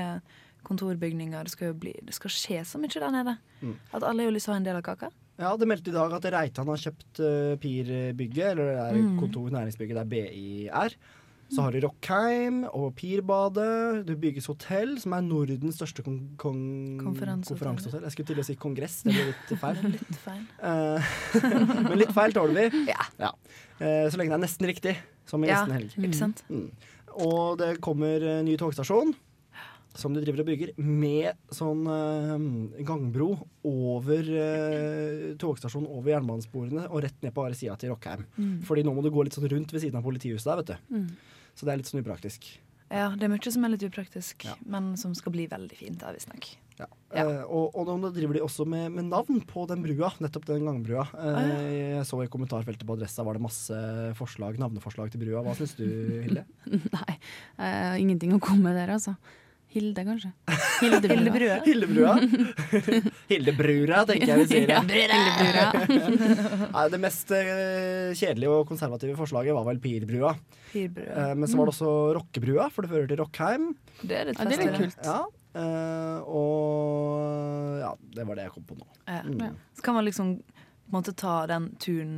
[0.67, 1.45] kontorbygninger.
[1.49, 3.37] Det skal, bli, det skal skje så mye der nede.
[3.63, 3.75] Mm.
[3.97, 5.11] At alle har lyst til å ha en del av kaka.
[5.41, 9.17] Ja, Det meldte i dag at Reitan har kjøpt uh, Pirbygget, eller det er Mm.
[9.23, 10.95] kontor næringsbygget der BI er.
[11.51, 14.07] Så har du Rockheim og Pirbadet.
[14.07, 16.61] Det bygges hotell, som er Nordens største kon kon
[17.03, 18.05] Konferansehotell.
[18.07, 19.81] Jeg skulle til å si kongress, det ble litt feil.
[19.97, 20.45] Litt feil.
[20.63, 21.11] Eh,
[21.89, 22.85] men litt feil tåler vi.
[22.93, 23.03] Ja.
[23.19, 23.33] Ja.
[23.81, 24.95] så lenge det er nesten riktig,
[25.27, 26.15] som i Ja, nesten helg.
[26.15, 26.45] sant?
[26.53, 26.71] Mm.
[27.27, 29.11] Og det kommer eh, ny togstasjon
[29.99, 33.33] som de driver og bygger, med sånn eh, gangbro
[33.67, 38.25] over eh, togstasjonen over jernbanesporene og rett ned på andre sida til Rockheim.
[38.39, 38.57] Mm.
[38.69, 40.99] Fordi nå må du gå litt sånn rundt ved siden av politihuset der, vet du.
[41.01, 41.07] Mm.
[41.55, 42.51] Så det er litt sånn upraktisk.
[42.91, 46.11] Ja, det er mye som er litt upraktisk, men som skal bli veldig fint, da,
[46.15, 46.49] visstnok.
[46.81, 46.89] Ja.
[47.21, 50.67] Eh, og, og nå driver de også med, med navn på den brua, nettopp den
[50.67, 51.05] gangbrua.
[51.19, 51.51] Eh,
[52.01, 53.77] Jeg så i kommentarfeltet på Adressa var det masse
[54.19, 55.45] forslag, navneforslag til brua.
[55.47, 55.87] Hva syns du,
[56.25, 56.47] Hilde?
[56.97, 57.15] Nei,
[57.61, 59.15] eh, ingenting å komme med der, altså.
[59.71, 60.31] Hilde, kanskje.
[60.81, 61.61] Hildebrua.
[61.63, 62.15] Hildebrua.
[63.31, 64.73] Hildebrura, tenker jeg vi sier.
[64.73, 65.67] Ja, Hildebrura.
[66.75, 70.33] Nei, det mest eh, kjedelige og konservative forslaget var vel Pirbrua.
[70.73, 71.07] Pirbrua.
[71.07, 73.69] Eh, men så var det også Rockebrua, for det fører til Rockheim.
[74.03, 75.07] Det er litt Ja, det er litt kult.
[75.07, 75.21] Ja,
[75.63, 78.89] eh, og ja, det var det jeg kom på nå.
[79.07, 79.23] Ja.
[79.23, 79.61] Mm.
[79.79, 80.35] Så kan man liksom
[80.91, 82.17] måte ta den turen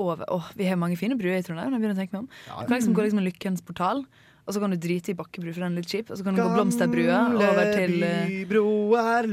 [0.00, 1.74] over Åh, Vi har mange fine bruer i Trondheim.
[1.76, 2.30] Jeg begynner å tenke meg om.
[2.32, 4.02] Du kan liksom gå liksom en Lykkens portal,
[4.50, 6.10] og så kan du drite i Bakkebru, for den er litt kjip.
[6.10, 9.30] Og så kan du gå Blomsterbrua over til eh, er er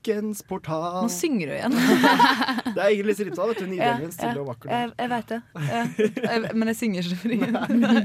[0.00, 1.02] lykkens portal.
[1.02, 1.74] Nå synger du igjen.
[2.74, 3.66] Det er Lise Ripstad, vet du.
[3.70, 4.70] Nidelven, stille og vakker.
[4.72, 5.40] jeg, jeg veit det.
[5.70, 5.82] Ja.
[6.30, 7.36] Jeg, men jeg synger ikke fordi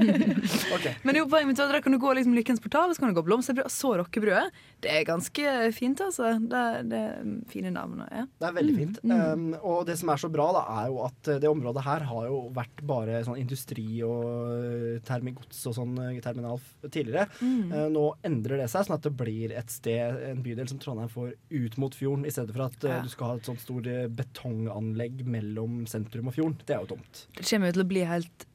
[0.76, 0.94] okay.
[1.06, 3.04] Men jo, poenget mitt var at da kan du gå liksom Lykkens portal, og så
[3.04, 4.62] kan du gå Blomsterbrød, og så Rockebrødet.
[4.82, 6.32] Det er ganske fint, altså.
[6.42, 8.02] Det, det er fine navn.
[8.10, 8.24] Ja.
[8.42, 9.00] Det er veldig fint.
[9.04, 9.14] Mm.
[9.14, 12.08] Um, og det som er så bra, da, er jo at eh, det området her
[12.10, 17.28] har jo vært bare sånn industri og eh, termigods og sånn eh, terminal tidligere.
[17.42, 17.74] Mm.
[17.74, 21.12] Uh, nå endrer det seg, sånn at det blir et sted, en bydel som Trondheim
[21.12, 23.00] får ut mot fjorden, i stedet for at eh, Ja.
[23.06, 26.58] du skal ha et sånt stort eh, betonganlegg mellom sentrum og fjorden.
[26.66, 27.26] Det er jo tomt.
[27.38, 28.46] Det kommer jo til å bli helt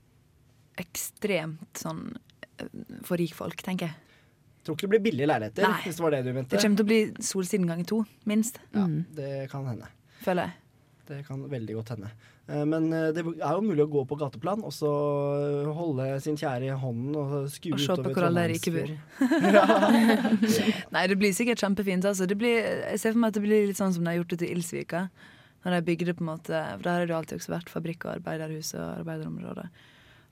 [0.81, 2.05] ekstremt sånn
[2.59, 2.66] eh,
[3.07, 4.07] for rikfolk, tenker jeg.
[4.64, 5.83] Tror ikke det blir billige leiligheter, Nei.
[5.87, 6.53] hvis det var det du mente.
[6.53, 8.59] Det kommer til å bli Solsiden ganger to, minst.
[8.77, 8.85] Ja,
[9.16, 9.88] det kan hende.
[10.21, 10.57] Føler jeg.
[11.11, 12.11] Det kan veldig godt hende.
[12.50, 14.90] Eh, Men eh, det er jo mulig å gå på gateplan og så
[15.38, 18.72] eh, holde sin kjære i hånden og skue Og se på hvordan hvor alle rike
[18.74, 18.94] bor.
[20.94, 22.06] Nei, det blir sikkert kjempefint.
[22.08, 22.26] Altså.
[22.30, 22.58] Det blir,
[22.90, 24.54] jeg ser for meg at det blir litt sånn som de har gjort det til
[24.56, 25.06] Ilsvika.
[25.64, 28.06] Når de bygde på en måte For der har det jo alltid også vært fabrikk
[28.06, 29.66] og arbeiderhus og arbeiderområder.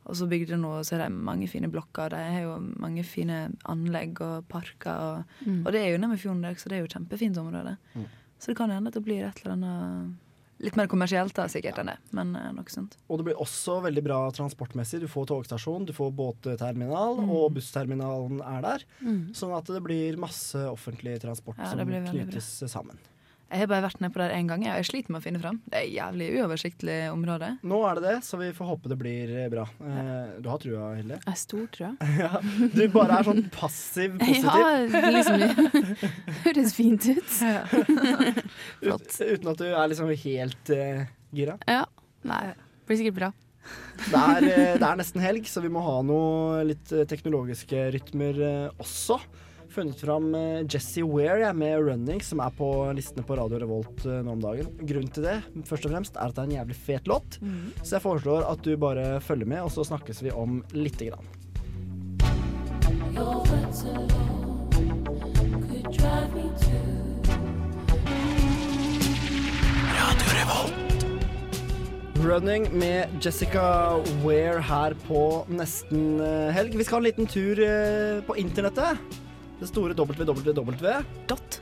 [0.09, 2.15] Og så bygde de noe, så er det mange fine blokker.
[2.15, 5.03] De har jo mange fine anlegg og parker.
[5.05, 5.67] Og, Mm.
[5.67, 7.77] og det er jo nede ved fjorden der, så det er jo et kjempefint område.
[7.95, 8.07] Mm.
[8.39, 10.17] Så det kan hende at det blir et eller annet
[10.61, 12.97] Litt mer kommersielt da, sikkert enn det, men eh, noe sånt.
[13.09, 14.99] Og det blir også veldig bra transportmessig.
[15.05, 17.31] Du får togstasjon, du får båtterminal, Mm.
[17.31, 18.85] og bussterminalen er der.
[19.03, 19.21] Mm.
[19.39, 22.99] Sånn at det blir masse offentlig transport Ja, som knyttes sammen.
[23.49, 25.59] Jeg har bare vært nedpå der én gang, jeg sliter med å finne fram.
[25.65, 27.49] Det er et jævlig uoversiktlig område.
[27.65, 29.65] Nå er det det, så vi får håpe det blir eh, bra.
[29.81, 31.17] Eh, du har trua, Hilde?
[31.23, 31.95] Jeg er stor, trua.
[32.27, 32.43] ja,
[32.75, 34.93] du bare er sånn passiv positiv.
[34.93, 35.47] Ja, liksom
[36.45, 37.33] Høres fint ut.
[38.85, 41.57] Ut, uten at du er liksom helt uh, gira.
[41.65, 41.87] Ja.
[42.29, 42.45] Nei,
[42.85, 43.35] blir sikkert bra.
[44.11, 44.45] Det er,
[44.77, 48.45] det er nesten helg, så vi må ha noe litt teknologiske rytmer
[48.77, 49.23] også.
[49.69, 54.07] Funnet fram eh, Jesse Ware jeg, med 'Running', som er på listene på Radio Revolt
[54.09, 54.71] eh, nå om dagen.
[54.81, 55.37] Grunnen til det
[55.69, 57.37] først og fremst er at det er en jævlig fet låt,
[57.83, 61.29] så jeg foreslår at du bare følger med, og så snakkes vi om lite grann.
[72.19, 76.75] Running med Jessica Ware her på nesten eh, helg.
[76.75, 77.65] Vi skal ha en liten tur
[78.27, 79.28] på internettet.
[79.59, 80.89] Det store www.
[81.27, 81.61] Dot.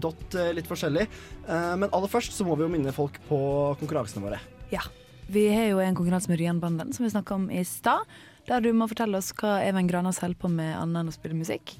[0.00, 1.06] Dot eh, litt forskjellig.
[1.46, 3.38] Eh, Men aller først så må vi jo minne folk på
[3.80, 4.40] konkurransene våre.
[4.72, 4.82] Ja.
[5.26, 8.04] Vi har jo en konkurranse med Ryanbanden som vi snakka om i stad.
[8.48, 11.38] Der du må fortelle oss hva Even Granas holder på med annet enn å spille
[11.38, 11.72] musikk.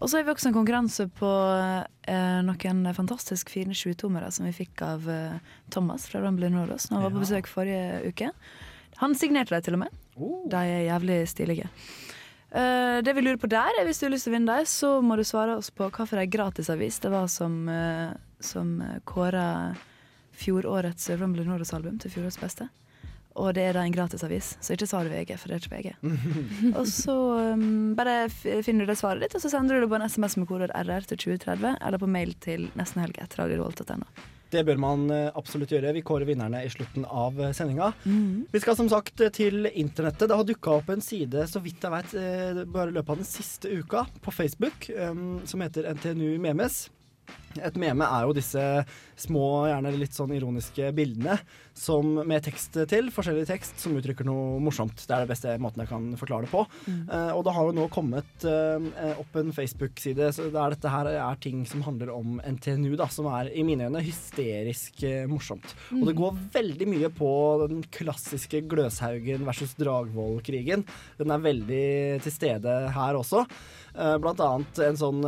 [0.00, 1.30] Og så har vi også en konkurranse på
[2.08, 5.36] eh, noen fantastisk fine 22-tommere som vi fikk av eh,
[5.70, 8.30] Thomas fra Rumble Rodos når han var på besøk forrige uke.
[9.02, 10.00] Han signerte dem til og med.
[10.50, 11.68] De er jævlig stilige.
[12.50, 14.66] Eh, det vi lurer på der, er hvis du har lyst til å vinne dem,
[14.66, 18.10] så må du svare oss på hvilken gratisavis det var som, uh,
[18.42, 19.76] som kåra
[20.40, 22.66] fjorårets Rumble Nordos-album til fjorårets beste.
[23.38, 25.90] Og det er da en gratisavis, så ikke svar VG, for det er ikke VG.
[26.80, 27.16] og så
[27.54, 30.36] um, bare finner du det svaret ditt, og så sender du det på en SMS
[30.40, 34.10] med kodord RR til 2030, eller på mail til nestenhelg.radiorevolt.no.
[34.50, 35.94] Det bør man eh, absolutt gjøre.
[35.96, 37.92] Vi kårer vinnerne i slutten av sendinga.
[38.04, 38.46] Mm.
[38.50, 40.28] Vi skal som sagt eh, til internettet.
[40.30, 43.22] Det har dukka opp en side, så vidt jeg vet, eh, bare i løpet av
[43.22, 45.14] den siste uka, på Facebook, eh,
[45.50, 46.88] som heter NTNU Memes.
[47.58, 48.62] Et meme er jo disse
[49.18, 51.34] små, gjerne litt sånn ironiske bildene
[51.76, 55.02] som, med tekst til, forskjellig tekst, som uttrykker noe morsomt.
[55.02, 56.62] Det er den beste måten jeg kan forklare det på.
[56.86, 61.40] Eh, og det har jo nå kommet uh, opp en Facebook-side der dette her er
[61.42, 65.74] ting som handler om NTNU, da, som er i mine øyne hysterisk uh, morsomt.
[65.96, 67.32] Og det går veldig mye på
[67.66, 70.86] den klassiske Gløshaugen versus Dragvoll-krigen.
[71.18, 71.88] Den er veldig
[72.22, 73.42] til stede her også.
[74.22, 75.24] Blant annet en sånn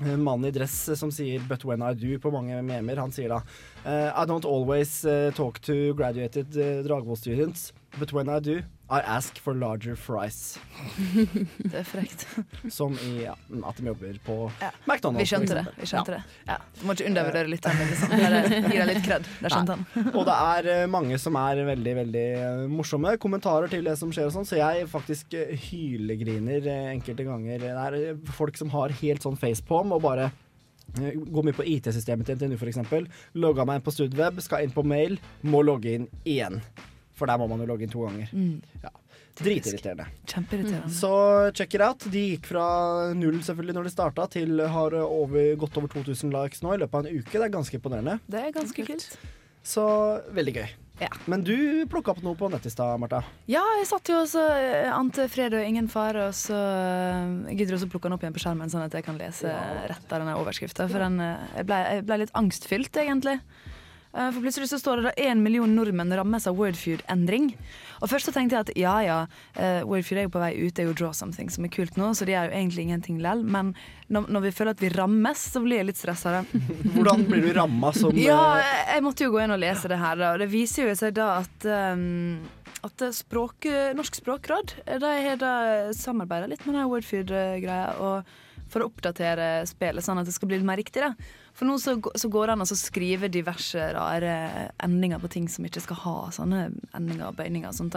[0.00, 2.96] eh, mann i dress som sier 'but when I do' på mange memer.
[2.96, 3.42] Han sier da
[3.84, 8.62] eh, I don't always eh, talk to graduated uh, Dragvoll students, but when I do,
[8.94, 10.58] I ask for larger fries.
[11.70, 12.24] Det er frekt.
[12.72, 14.70] Som i ja, at de jobber på Ja.
[14.86, 15.18] McDonald's.
[15.22, 15.64] Vi skjønte det.
[15.80, 16.58] Vi skjønte Ja.
[16.58, 16.58] det.
[16.80, 17.88] Du må ikke undervurdere lytterne.
[17.90, 18.14] Liksom.
[18.70, 19.26] Gi litt kred.
[19.42, 20.12] Der skjønte han.
[20.14, 24.12] Og det er eh, mange som er veldig veldig eh, morsomme kommentarer til det som
[24.14, 27.58] skjer, og sånn, så jeg faktisk eh, hylegriner enkelte ganger.
[27.66, 30.30] Det er folk som har helt sånn facepalm og bare
[30.94, 32.76] Gå mye på IT-systemet til NTNU f.eks.
[33.40, 36.60] Logga meg inn på Studweb, skal inn på mail, må logge inn igjen.
[37.14, 38.30] For der må man jo logge inn to ganger.
[38.34, 38.60] Mm.
[38.82, 38.92] Ja.
[39.38, 40.06] Dritirriterende.
[40.30, 40.90] Kjempeirriterende.
[40.94, 41.10] Så
[41.54, 42.06] check it out.
[42.10, 42.66] De gikk fra
[43.18, 47.00] null selvfølgelig når de starta, til har over, godt over 2000 likes nå i løpet
[47.00, 47.34] av en uke.
[47.34, 48.20] Det er ganske imponerende.
[48.30, 49.08] Det er ganske kult.
[49.64, 49.84] Så
[50.36, 50.66] veldig gøy.
[51.00, 51.08] Ja.
[51.26, 51.56] Men du
[51.90, 53.24] plukka opp noe på nett i stad, Marta.
[53.50, 57.62] Ja, jeg satt jo også eh, ante fred og ingen fare, og så eh, jeg
[57.62, 59.50] gidder også plukke den opp igjen på skjermen, sånn at jeg kan lese
[59.90, 60.86] rett av denne overskrifta.
[60.92, 63.40] For den, eh, jeg, ble, jeg ble litt angstfylt, egentlig.
[64.14, 67.50] Eh, For plutselig så står det da én million nordmenn rammes av Wordfeud-endring.
[68.00, 69.18] Og først så tenkte jeg at ja ja,
[69.58, 71.98] eh, Wordfeud er jo på vei ut, det er jo Draw Something som er kult
[71.98, 73.42] nå, så det er jo egentlig ingenting lell.
[73.42, 73.74] Men
[74.08, 76.44] når, når vi føler at vi rammes, så blir jeg litt stressa.
[76.94, 79.98] Hvordan blir du ramma som Ja, eh, jeg, måtte jo gå inn og lese det
[79.98, 80.34] her, da.
[80.34, 82.38] og det viser jo seg da at um,
[82.84, 83.64] at språk,
[83.96, 85.52] Norsk språkråd de har da
[85.96, 87.94] samarbeida litt med den Wordfeud-greia
[88.68, 91.00] for å oppdatere spillet, sånn at det skal bli litt mer riktig.
[91.00, 91.14] da.
[91.54, 94.32] For nå så, så går det an å skrive diverse rare
[94.82, 96.64] endinger på ting som ikke skal ha sånne
[96.98, 97.68] endinger og bøyninger.
[97.70, 97.94] og sånt.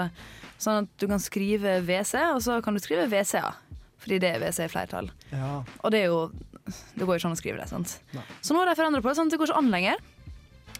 [0.62, 3.56] Sånn at du kan skrive WC, og så kan du skrive WCA.
[4.04, 5.10] Fordi det er WC i flertall.
[5.34, 5.64] Ja.
[5.82, 6.28] Og det er jo
[6.68, 7.70] Det går jo ikke an å skrive det.
[7.72, 7.94] sant?
[8.44, 10.02] Så nå har de forandra på det, sånn at det går ikke an lenger.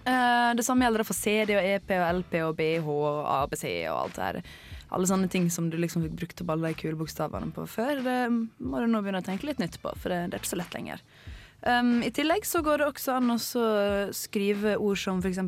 [0.04, 4.02] Eh, det samme gjelder for CD og EP og LP og BH og ABC og
[4.02, 4.42] alt det her.
[4.92, 8.04] Alle sånne ting som du liksom fikk brukt opp alle de kule bokstavene på før.
[8.04, 8.18] Det
[8.60, 10.60] må du nå begynne å tenke litt nytt på, for det, det er ikke så
[10.60, 11.02] lett lenger.
[11.66, 13.38] Um, I tillegg så går det også an å
[14.14, 15.40] skrive ord som f.eks.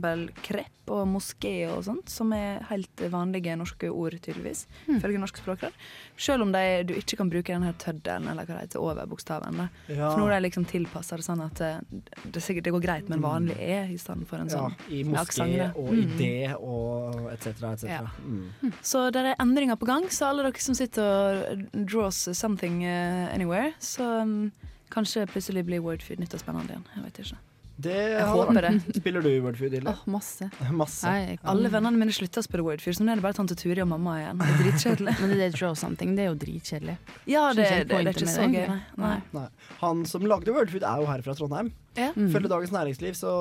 [0.44, 5.76] krepp og moské og sånt, som er helt vanlige norske ord, tydeligvis, ifølge Norsk språkråd.
[6.18, 9.06] Selv om de, du ikke kan bruke den her tøddelen eller hva det heter, over
[9.12, 9.60] bokstaven.
[9.86, 10.10] Ja.
[10.10, 12.02] For nå er de liksom tilpassa det sånn at det,
[12.34, 15.04] det, det går greit med en vanlig E i stedet for en ja, sånn I
[15.06, 16.02] moské aksent, og Mm.
[16.18, 17.48] idé og etc.
[17.76, 17.86] etc.
[17.90, 18.02] Ja.
[18.26, 18.74] Mm.
[18.82, 21.06] Så det er endringer på gang, så alle dere som sitter
[21.54, 24.52] og draws something uh, anywhere, så um,
[24.94, 26.88] kanskje plutselig blir Wordfeed nytt og spennende igjen.
[26.96, 27.40] Jeg vet ikke.
[27.80, 28.72] Det Jeg håper det.
[28.98, 29.94] Spiller du Wordfeud, Ille?
[29.94, 30.50] Oh, masse.
[30.82, 31.08] Masse.
[31.08, 33.80] Nei, Alle vennene mine slutter å spille Wordfeud, så nå er det bare tante Turi
[33.84, 34.42] og mamma igjen.
[34.42, 35.14] Det er dritkjedelig.
[35.22, 36.98] Men det er draw something, det er jo dritkjedelig.
[37.30, 38.66] Ja, det, det, det er ikke så gøy,
[39.00, 39.20] nei.
[39.36, 39.46] nei.
[39.80, 41.72] Han som lagde Wordfeud, er jo her fra Trondheim.
[41.98, 42.10] Ja.
[42.16, 42.28] Mm.
[42.34, 43.32] Følge Dagens Næringsliv, så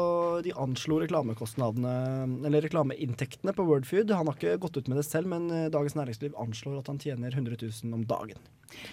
[0.43, 1.93] de anslo reklamekostnadene
[2.49, 4.15] Eller reklameinntektene på Wordfeud.
[4.15, 7.03] Han har ikke gått ut med det selv, men eh, Dagens Næringsliv anslår at han
[7.03, 8.41] tjener 100 000 om dagen.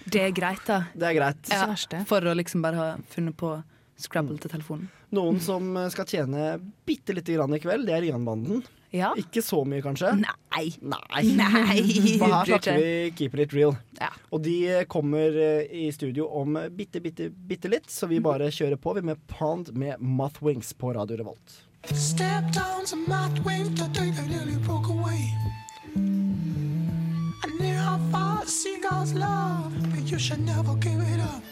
[0.09, 0.83] Det er greit, da.
[0.93, 1.53] Det er greit.
[1.53, 1.69] Ja,
[2.09, 3.55] for å liksom bare ha funnet på
[3.95, 4.89] Scrabble til telefonen.
[5.15, 6.55] Noen som eh, skal tjene
[6.87, 8.63] bitte lite grann i kveld, det er Rianbanden.
[8.95, 9.13] Ja.
[9.19, 10.11] Ikke så mye, kanskje.
[10.19, 10.65] Nei.
[10.83, 11.23] Nei.
[11.35, 11.77] Nei,
[12.21, 13.75] For her snakker vi Keep it real.
[13.99, 14.11] Ja.
[14.35, 18.79] Og de kommer eh, i studio om bitte, bitte, bitte litt, så vi bare kjører
[18.79, 21.61] på vi er med Pond med Mothwings på Radio Revolt.
[21.93, 25.29] Step down some mud wings, the day nearly broke away.
[27.43, 31.43] I knew how far seagulls love, but you should never give it up.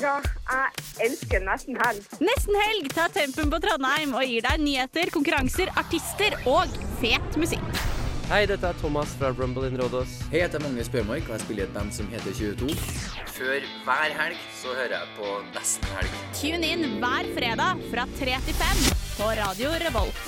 [0.00, 2.04] Jeg elsker nesten helg.
[2.24, 7.66] Nesten helg tar tempen på Trondheim og gir deg nyheter, konkurranser, artister og fet musikk.
[8.30, 10.14] Hei, dette er Thomas fra Rumble in Rådås.
[10.30, 12.76] Hei, jeg heter Magnus Bjørmark, og jeg spiller i et band som heter 22.
[13.34, 16.16] Før hver helg så hører jeg på Nesten helg.
[16.38, 18.84] Tune inn hver fredag fra 3 til 5
[19.18, 20.24] på Radio Revolt.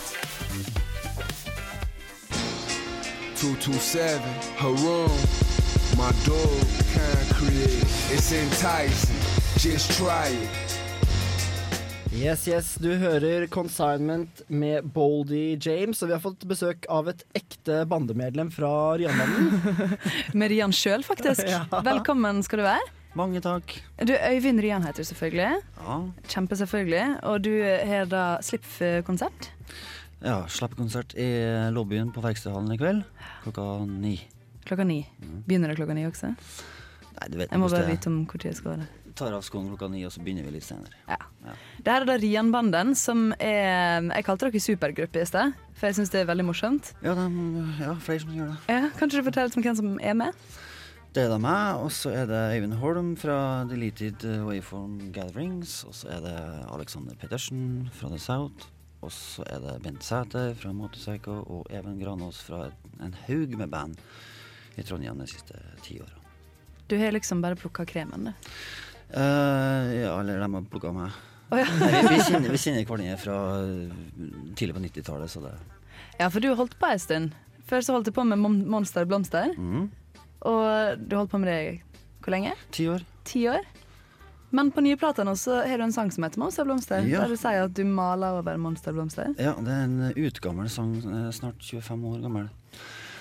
[3.40, 4.20] 227,
[4.60, 5.16] Haroon,
[5.96, 6.60] my dog,
[6.92, 7.82] concrete.
[8.14, 9.11] It's enticing.
[9.62, 10.78] Just try it.
[12.12, 17.22] Yes, yes, du hører Consignment med Boldy James, og vi har fått besøk av et
[17.38, 19.94] ekte bandemedlem fra Rianmannen.
[20.38, 21.44] Med Rian sjøl, faktisk.
[21.52, 21.62] Ja.
[21.86, 22.90] Velkommen skal du være.
[23.14, 23.76] Mange takk.
[24.02, 25.62] Du, Øyvind Rian heter du selvfølgelig.
[25.78, 26.00] Ja,
[26.34, 27.06] Kjempe selvfølgelig.
[27.30, 29.52] Og du har da Slipp-konsert.
[30.26, 31.28] ja slippkonsert i
[31.70, 33.06] lobbyen på Verkstedhallen i kveld
[33.46, 34.16] klokka ni.
[34.66, 35.04] Klokka ni.
[35.46, 36.34] Begynner det klokka ni også?
[37.12, 38.90] Nei, du vet Jeg må bare vite om hvor tid jeg skal være.
[39.18, 40.96] Tar av skoene klokka ni, og så begynner vi litt senere.
[41.08, 41.18] Ja.
[41.82, 45.98] Det her er da Rian-banden, som er Jeg kalte dere supergruppe i sted, for jeg
[45.98, 46.92] syns det er veldig morsomt.
[47.04, 47.26] Ja, de,
[47.82, 48.58] ja, flere som gjør det.
[48.70, 50.44] Ja, kan ikke du fortelle litt om hvem som er med?
[51.12, 53.34] Det er da meg, og så er det Øyvind Holm fra
[53.68, 55.82] Deleted Waveform Gatherings.
[55.84, 56.36] Og så er det
[56.72, 58.70] Alexander Pettersen fra The South.
[59.02, 62.68] Og så er det Bent Sæter fra Motorpsycho og Even Granås fra
[63.02, 64.00] en haug med band
[64.78, 66.16] i Trondheim de siste ti åra.
[66.88, 68.48] Du har liksom bare plukka kremen, du.
[69.12, 71.20] Eh, ja, eller de har plukka meg.
[71.52, 71.66] Oh, ja.
[71.82, 73.96] Nei, vi, kjenner, vi kjenner hverandre fra eh,
[74.56, 75.52] tidlig på 90-tallet, så det
[76.18, 77.36] Ja, for du holdt på en stund.
[77.68, 79.52] Før så holdt du på med Mon Monster Blomster.
[79.58, 79.90] Mm.
[80.48, 81.62] Og du holdt på med det
[82.22, 82.54] hvor lenge?
[82.72, 83.04] Ti år.
[83.28, 83.68] Ti år.
[84.52, 87.04] Men på nye plater nå så har du en sang som heter Monster Blomster.
[87.08, 87.22] Ja.
[87.22, 89.32] Der du sier at du maler over Monster Blomster.
[89.40, 92.50] Ja, det er en utgammel sang, eh, snart 25 år gammel.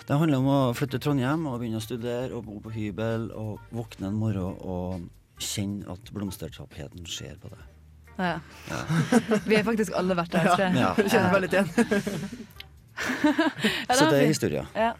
[0.07, 3.29] Det handler om å flytte til Trondheim og begynne å studere og bo på hybel
[3.37, 5.09] og våkne en morgen og
[5.43, 7.67] kjenne at blomstertappheten skjer på deg.
[8.21, 8.33] Ja.
[9.49, 10.81] Vi har faktisk alle vært der, tror jeg.
[10.81, 11.71] Ja, jeg kjenner meg litt igjen.
[13.01, 14.27] Ja, Så det er fint.
[14.35, 14.65] historia.
[14.77, 14.91] Ja.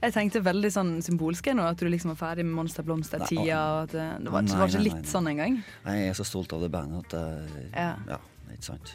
[0.00, 3.58] Jeg tenkte veldig sånn symbolsk nå, at du liksom var ferdig med Monster Blomster-tida.
[3.58, 5.58] Og at Det, det var, Nei, var ikke nei, litt nei, sånn engang.
[5.84, 7.18] Jeg er så stolt av det bandet at
[7.52, 7.90] det, Ja.
[8.08, 8.94] ja, det er ikke sant.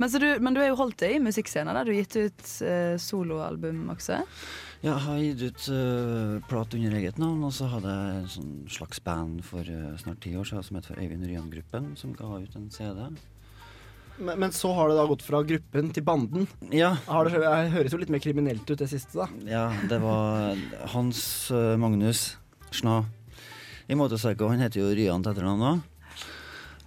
[0.00, 1.74] Men, så du, men du har jo holdt deg i musikkscenen.
[1.76, 4.22] der Du har gitt ut uh, soloalbum også.
[4.82, 8.30] Ja, Jeg har gitt ut uh, plat under eget navn, og så hadde jeg en
[8.32, 12.16] sånn slags band for uh, snart ti år siden som het for Øyvind Ryan-gruppen, som
[12.18, 12.98] ga ut en CD.
[14.18, 16.50] Men, men så har det da gått fra gruppen til banden.
[16.74, 16.96] Ja.
[17.06, 19.28] Har det, jeg høres jo litt mer kriminelt ut det siste, da.
[19.46, 20.58] Ja, det var
[20.96, 21.22] Hans
[21.54, 22.32] uh, Magnus
[22.74, 23.04] Sna
[23.86, 24.50] i Motorpsycho.
[24.50, 25.88] Han heter jo Ryan til etternavn òg.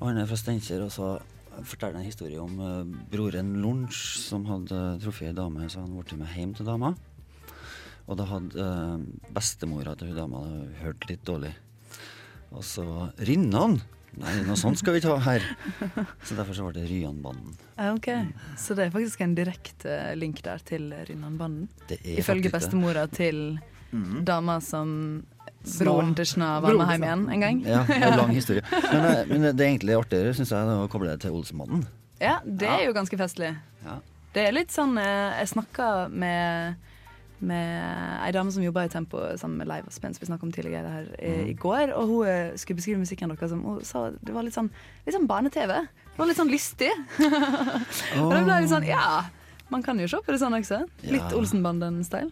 [0.01, 1.15] Og han er fra Steinkjer, og så
[1.63, 6.19] forteller en historie om uh, broren Lunsj som hadde truffet ei dame, så han ble
[6.19, 6.97] med hjem til dama.
[8.05, 9.01] Og da hadde uh,
[9.33, 10.45] bestemora til hun dama
[10.83, 11.53] hørt litt dårlig.
[12.55, 12.85] Og så
[13.17, 13.79] Rinnan!
[14.15, 15.45] Nei, noe sånt skal vi ikke ha her.
[16.23, 17.55] Så derfor så ble det Ryanbanden.
[17.91, 18.07] Ok.
[18.59, 21.11] Så det er faktisk en direkte link der til er
[22.15, 23.57] Ifølge bestemora til
[23.91, 24.23] mm.
[24.27, 25.25] dama som
[25.65, 27.61] broren til Sna var med hjem igjen en gang?
[27.65, 28.63] Ja, det er en lang historie.
[28.71, 31.85] Men, eh, men det er egentlig artigere, syns jeg, å koble det til Olsenmannen.
[32.21, 33.51] Ja, det er jo ganske festlig.
[33.83, 33.99] Ja.
[34.35, 36.93] Det er litt sånn eh, Jeg snakka med
[37.41, 40.51] med ei dame som jobba i Tempo sammen med Leiv Aspen, som vi snakka om
[40.55, 41.47] tidligere her i, Mhm.
[41.49, 41.93] i går.
[41.95, 44.69] Og hun eh, skulle beskrive musikken deres som Hun sa det var litt sånn,
[45.05, 45.73] litt sånn barne-TV.
[45.87, 46.91] Det var litt sånn lystig.
[48.19, 49.25] Og det ble litt sånn Ja,
[49.69, 50.83] man kan jo se på det sånn også.
[51.03, 51.37] Litt Ja.
[51.37, 52.31] Olsenbanden-style.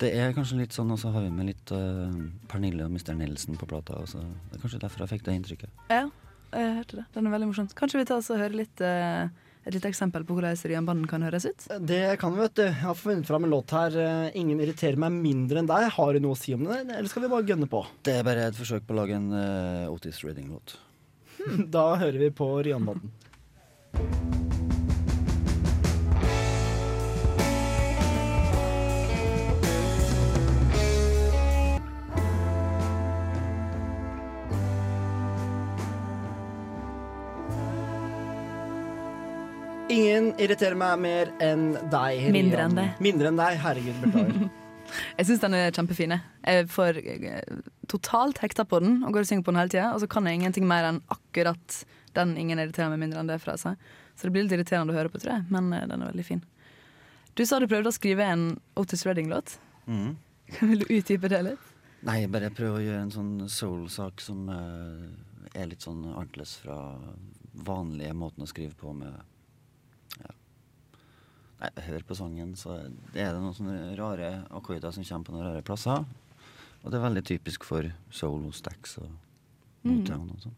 [0.00, 2.08] Det er kanskje litt sånn, og så har vi med litt uh,
[2.48, 3.12] Pernille og Mr.
[3.14, 3.98] Nelson på plata.
[4.00, 4.18] Også.
[4.48, 5.68] det er kanskje derfor jeg fikk det inntrykket.
[5.90, 6.08] Ja,
[6.56, 7.04] jeg hørte det.
[7.12, 7.68] Den er veldig morsom.
[7.76, 9.28] Kanskje vi tar oss og hører litt eh,
[9.66, 11.66] et lite eksempel på hvordan Ryanbanden kan høres ut?
[11.86, 12.62] Det kan vi, vet du.
[12.64, 13.96] Jeg har funnet fram en låt her.
[13.96, 15.90] eh, 'Ingen irriterer meg mindre enn deg'.
[15.96, 17.84] Har du noe å si om det, eller skal vi bare gønne på?
[18.02, 20.78] Det er bare et forsøk på å lage en uh, Otis Reading-låt.
[21.76, 23.12] Da hører vi på Ryanbanden.
[39.90, 42.20] Ingen irriterer meg mer enn deg.
[42.22, 42.34] Rian.
[42.36, 42.98] Mindre enn deg.
[43.02, 44.50] Mindre enn deg, herregud, beklager.
[45.18, 46.16] Jeg syns den er kjempefin.
[46.16, 46.66] jeg.
[46.70, 47.58] Får eh,
[47.90, 49.90] totalt hekta på den og går og synger på den hele tida.
[49.94, 51.76] Og så kan jeg ingenting mer enn akkurat
[52.18, 53.78] den ingen irriterer meg mindre enn det fra seg.
[54.18, 56.26] Så det blir litt irriterende å høre på, tror jeg, men eh, den er veldig
[56.26, 56.42] fin.
[57.38, 58.44] Du sa du prøvde å skrive en
[58.80, 59.54] Otis Redding-låt.
[59.86, 60.16] Mm.
[60.72, 61.70] Vil du utdype det litt?
[62.06, 65.06] Nei, bare prøve å gjøre en sånn soul-sak som uh,
[65.52, 66.78] er litt sånn annerledes fra
[67.66, 69.14] vanlige måten å skrive på med.
[71.60, 72.78] Nei, hør på sangen, så
[73.12, 76.04] det er det noen sånne rare akkorder som kommer på noen rare plasser.
[76.80, 79.10] Og det er veldig typisk for solo stacks og
[79.80, 79.94] Mm.
[80.02, 80.56] Motown og sånn.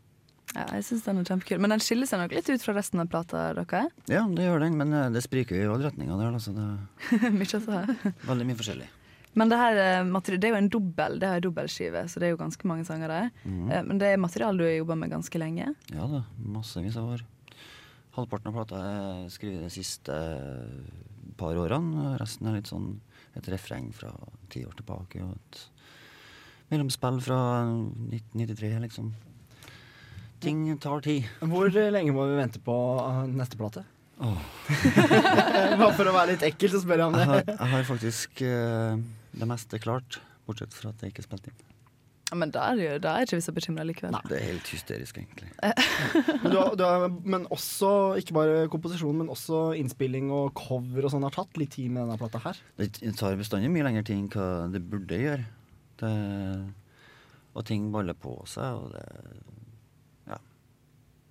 [0.57, 1.61] Ja, jeg synes den er kjempekul.
[1.63, 3.93] Men den skiller seg nok litt ut fra resten av plata deres.
[4.11, 6.51] Ja, det gjør den, men eh, det spriker jo i alle retninger der, altså.
[6.57, 7.85] det Mye å ta.
[8.27, 8.89] veldig mye forskjellig.
[9.39, 12.27] Men det her eh, det er jo en dobbel, det er en dobbeltskive, så det
[12.27, 13.31] er jo ganske mange sanger der.
[13.47, 15.71] Eh, Men det er materiale du har jobba med ganske lenge.
[15.95, 17.23] Ja da, massevis av år.
[18.13, 20.17] Halvparten av plata er skrevet de siste
[21.41, 22.13] par årene.
[22.21, 22.99] Resten er litt sånn
[23.39, 24.11] et refreng fra
[24.53, 25.63] ti år tilbake og et
[26.73, 29.11] mellomspill fra 1993, liksom.
[30.43, 31.29] Ting tar tid.
[31.41, 33.87] Hvor lenge må vi vente på uh, neste plate?
[34.23, 34.39] Åh.
[35.81, 37.57] Bare for å være litt ekkel, så spør jeg om Jeg har, det.
[37.57, 39.01] jeg har faktisk uh,
[39.41, 41.72] det meste klart, bortsett fra at det ikke er spilt inn.
[42.33, 44.14] Ja, men da er, da er ikke vi så bekymra likevel.
[44.24, 45.51] Det er helt hysterisk, egentlig.
[45.61, 47.91] Men, du har, du har, men også,
[48.22, 52.07] ikke bare komposisjon, men også innspilling og cover og sånn har tatt litt tid med
[52.07, 52.62] denne plata her.
[52.80, 55.45] Det tar bestandig mye lengre tid enn hva det burde gjøre.
[56.01, 56.14] Det,
[57.53, 59.05] og ting baller på seg, og det.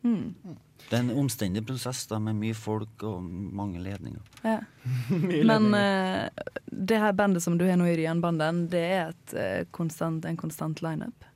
[0.04, 0.58] Mm.
[0.89, 4.22] Det er en omstendig prosess da, med mye folk og mange ledninger.
[4.41, 4.58] Ja.
[5.12, 6.32] Mye Men ledninger.
[6.32, 6.56] eh,
[6.89, 10.39] det her bandet som du har nå i Ryan-banden, det er et, uh, konstant, en
[10.39, 11.28] konstant lineup?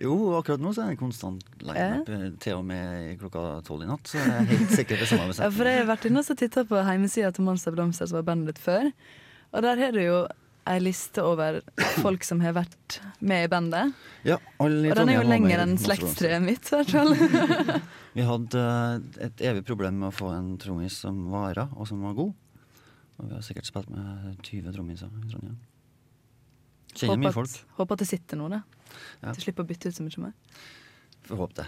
[0.00, 2.08] Jo, akkurat nå så er det en konstant lineup.
[2.08, 2.28] Ja.
[2.40, 5.50] Til og med klokka tolv i natt, så er jeg helt sikkert det samme Ja,
[5.52, 8.54] for jeg har vært inne og titta på hjemmesida til Monster Blomster, som var bandet
[8.54, 8.90] ditt før.
[9.52, 10.22] Og der har du jo
[10.68, 11.60] ei liste over
[12.02, 13.94] folk som har vært med i bandet.
[14.26, 17.14] Ja, alle i Og den er jo lenger enn slektstreet mitt, i hvert fall.
[18.16, 22.02] Vi hadde eh, et evig problem med å få en trommis som varer, og som
[22.04, 22.34] var god.
[23.20, 25.58] Og vi har sikkert spilt med 20 trommiser i Trondheim.
[26.96, 27.52] Kjenner mye folk.
[27.52, 28.62] at, håper at det sitter noe, det.
[29.20, 29.34] Ja.
[29.36, 30.32] Du slipper å bytte ut så mye mer.
[31.28, 31.66] Får håpe det.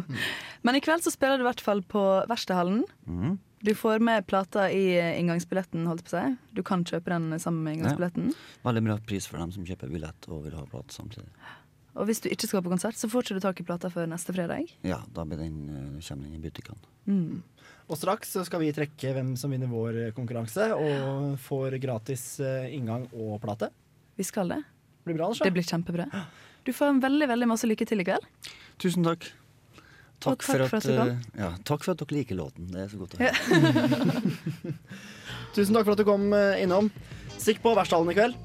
[0.66, 2.82] Men i kveld så spiller du i hvert fall på Verkstedhallen.
[3.06, 3.38] Mhm.
[3.60, 4.84] Du får med plata i
[5.20, 6.36] inngangsbilletten, holdt på å si.
[6.56, 8.30] Du kan kjøpe den sammen med inngangsbilletten.
[8.64, 11.28] Veldig bra pris for dem som kjøper billett og vil ha plate samtidig.
[11.98, 14.06] Og hvis du ikke skal på konsert, så får ikke du tak i plata før
[14.08, 14.70] neste fredag.
[14.86, 16.80] Ja, da blir den, eh, kommer den i butikkene.
[17.04, 17.42] Mm.
[17.90, 22.40] Og straks så skal vi trekke hvem som vinner vår eh, konkurranse, og får gratis
[22.40, 23.68] eh, inngang og plate.
[24.16, 24.62] Vi skal det.
[25.04, 25.44] Blir bra, altså.
[25.44, 26.06] Det blir kjempebra.
[26.64, 28.24] Du får en veldig veldig masse lykke til i kveld.
[28.80, 29.28] Tusen takk.
[30.20, 31.08] Og Takk, for, at, du kom.
[31.08, 32.66] eh, ja, takk for at dere liker låten.
[32.68, 34.50] Det er så godt å høre.
[35.56, 36.90] Tusen takk for at du kom eh, innom.
[37.40, 38.36] Stikk på Verkstedhallen i kveld.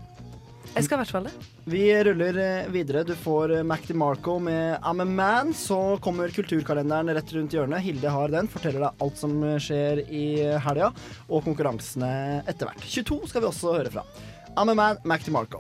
[0.76, 1.34] Jeg skal i hvert fall det.
[1.72, 3.04] Vi ruller eh, videre.
[3.08, 5.52] Du får Mac DeMarco med I'm a Man.
[5.56, 7.84] Så kommer kulturkalenderen rett rundt hjørnet.
[7.86, 8.48] Hilde har den.
[8.52, 10.26] Forteller deg alt som skjer i
[10.64, 10.94] helga,
[11.28, 12.14] og konkurransene
[12.48, 12.88] etter hvert.
[12.88, 14.08] 22 skal vi også høre fra.
[14.56, 15.60] I'm a Man, Mac DeMarco.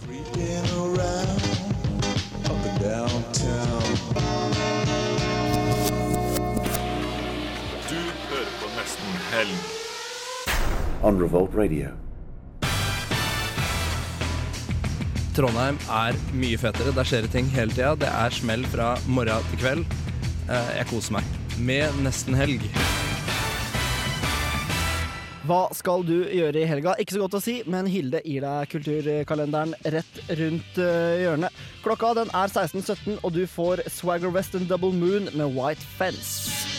[0.00, 0.79] Creeping
[9.40, 9.60] Helg.
[11.02, 11.88] on Revolt Radio.
[15.32, 16.92] Trondheim er mye fetere.
[16.92, 17.94] Der skjer det ting hele tida.
[18.02, 19.94] Det er smell fra morgen til kveld.
[20.50, 22.66] Eh, Jeg koser meg med nesten helg.
[25.48, 26.92] Hva skal du gjøre i helga?
[27.00, 31.64] Ikke så godt å si, men Hilde gir deg kulturkalenderen rett rundt eh, hjørnet.
[31.86, 36.69] Klokka den er 16.17, og du får Swagger West and Double Moon med White Fence.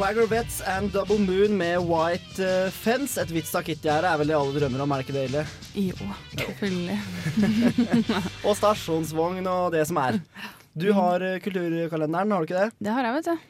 [0.00, 3.20] Swagger Vets and Double Moon med White uh, Fence.
[3.20, 5.42] Et hvitt stakittgjerde er vel det alle drømmer om, er det ikke det, Hilde?
[5.76, 6.94] Jo, selvfølgelig.
[8.48, 10.16] Og stasjonsvogn og det som er.
[10.72, 12.78] Du har uh, kulturkalenderen, har du ikke det?
[12.80, 13.42] Det har jeg, vet du.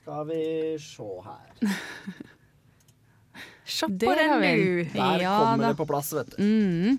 [0.00, 0.40] Skal vi
[0.82, 1.76] se her.
[3.78, 4.82] Se på den, du.
[4.96, 6.42] Der kommer det på plass, vet du.
[6.42, 6.98] Mm.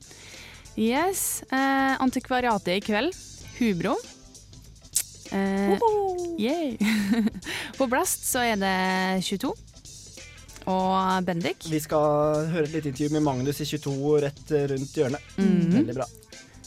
[0.80, 1.44] Yes.
[1.52, 3.12] Uh, antikvariatet i kveld.
[3.60, 3.98] Hubro.
[5.32, 5.78] Eh,
[6.40, 6.74] yeah.
[7.78, 9.54] på Blast så er det 22.
[10.70, 11.66] Og Bendik.
[11.70, 15.36] Vi skal høre et lite intervju med Magnus i 22 rett rundt hjørnet.
[15.38, 15.78] Mhm.
[15.78, 16.08] Veldig bra.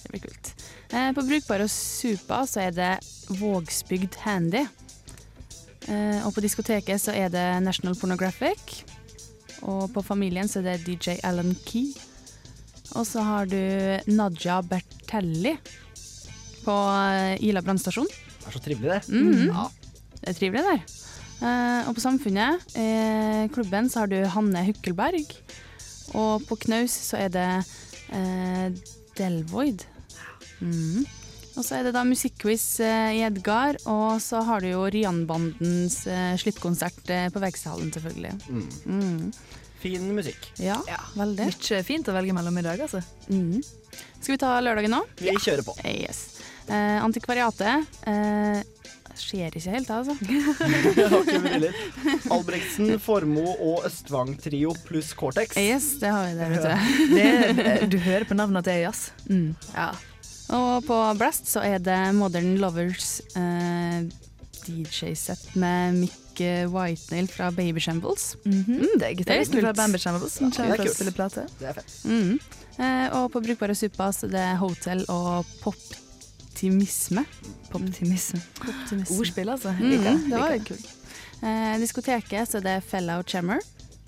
[0.02, 0.54] Det blir kult.
[0.92, 2.92] Eh, på Brukbar og Supa så er det
[3.38, 4.66] Vågsbygd Handy.
[5.88, 8.82] Eh, og på diskoteket så er det National Pornographic.
[9.62, 11.92] Og på Familien så er det DJ Alan Key.
[12.98, 13.56] Og så har du
[14.10, 15.54] Naja Bertelli
[16.66, 18.10] på eh, Ila brannstasjon.
[18.42, 19.08] Det er så trivelig, det.
[19.08, 19.48] Mhm.
[19.48, 19.68] Ja.
[20.22, 20.84] Det er trivelig der.
[21.42, 25.26] Uh, og på Samfunnet, eh, klubben, så har du Hanne Hukkelberg.
[26.14, 27.48] Og på Knaus så er det
[28.12, 28.68] uh,
[29.18, 29.82] Delvoid.
[30.60, 31.02] Mm.
[31.52, 36.30] Og så er det da musikkquiz i Edgar, og så har du jo Rian-bandens eh,
[36.40, 37.02] slippkonsert
[37.34, 38.32] på Veksthallen, selvfølgelig.
[38.86, 39.34] Mhm.
[39.82, 40.46] Fin musikk.
[40.62, 40.78] Ja,
[41.18, 41.50] veldig.
[41.50, 43.02] Mye fint å velge mellom i dag, altså.
[43.28, 43.58] Mm.
[44.22, 45.02] Skal vi ta lørdagen nå?
[45.18, 45.74] Vi kjører på.
[45.82, 46.31] Yes.
[46.68, 48.60] Eh, antikvariatet eh,
[49.18, 50.14] skjer ikke helt, altså.
[50.96, 51.66] Det var.
[52.38, 55.56] Albrektsen, Formoe og Østvang-trio pluss Cortex.
[55.60, 57.12] Yes, det har vi der, vet du.
[57.18, 59.10] Det, du hører på navnet at det er jazz.
[59.28, 59.52] Mm.
[60.52, 64.02] Og på Blast så er det Modern Lovers eh,
[64.66, 66.18] DJ-sett med Mick
[66.72, 68.36] Whitenail fra Baby Shambles.
[68.48, 69.66] Mm det er gitaristen kult.
[69.66, 70.96] fra Bambi Shambles som kommer det er å kult.
[70.96, 71.44] spille plate.
[71.60, 71.92] Det er fett.
[72.08, 72.38] Mm.
[72.78, 75.44] Eh, og på Brukbare Suppa så er det Hotel og
[76.62, 77.24] Poptimisme.
[77.72, 78.38] Poptimisme.
[78.60, 79.18] Poptimisme.
[79.18, 79.72] Ordspill, altså.
[79.74, 80.30] Mm, Liker det.
[80.30, 80.90] det var litt kult.
[81.42, 82.76] Eh, diskoteket så er det
[83.18, 83.58] og Chammer.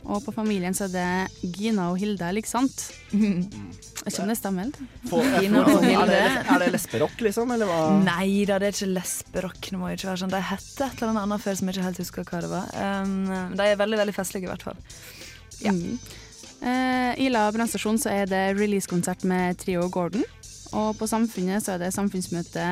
[0.05, 2.93] Og på Familien så er det Gina og Hilde, ikke sant?
[3.11, 3.41] Jeg
[4.05, 4.69] vet ikke om det stemmer
[5.81, 6.19] er, det, Hilde.
[6.45, 7.55] er det lesberock, liksom?
[7.57, 7.79] Eller hva?
[8.05, 9.59] Nei da, det er ikke lesberock.
[9.65, 10.35] Det må ikke være sånn.
[10.35, 12.69] De hette et eller annet før som jeg ikke helt husker hva det var.
[12.77, 13.17] Um,
[13.57, 14.79] de er veldig veldig festlige, i hvert fall.
[15.65, 15.73] Ja.
[16.65, 20.23] Eh, Ila brannstasjon så er det releasekonsert med Trio Gordon.
[20.75, 22.67] Og på Samfunnet så er det samfunnsmøte,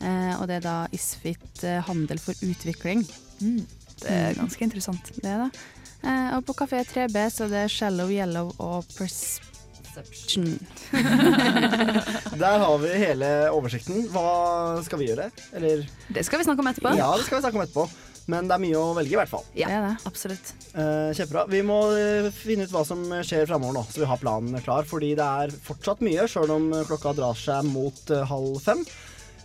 [0.00, 3.04] eh, og det er da Isfit eh, handel for utvikling.
[3.40, 3.64] Mm.
[4.02, 5.12] Det er ganske interessant.
[5.16, 5.64] Det er det.
[6.04, 10.58] Eh, og på Kafé 3B så er det Shallow Yellow og Perception.
[12.42, 14.04] Der har vi hele oversikten.
[14.12, 15.30] Hva skal vi gjøre?
[15.56, 16.92] Eller Det skal vi snakke om etterpå.
[16.98, 17.88] Ja, det skal vi snakke om etterpå.
[18.30, 19.44] Men det er mye å velge, i hvert fall.
[19.58, 20.52] Ja, det, absolutt.
[20.74, 21.44] Eh, kjempebra.
[21.50, 24.88] Vi må eh, finne ut hva som skjer framover nå, så vi har planen klar.
[24.88, 28.82] Fordi det er fortsatt mye, sjøl om klokka drar seg mot uh, halv fem.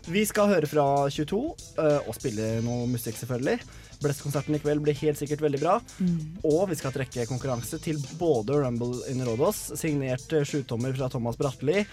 [0.10, 1.44] Vi skal høre fra 22,
[1.78, 3.62] uh, og spille noe musikk, selvfølgelig.
[4.02, 5.76] Blest-konserten i kveld blir helt sikkert veldig bra.
[6.02, 6.18] Mm.
[6.50, 11.38] Og vi skal trekke konkurranse til både Rumble in Rodos, signert eh, sjutommer fra Thomas
[11.40, 11.84] Bratteli,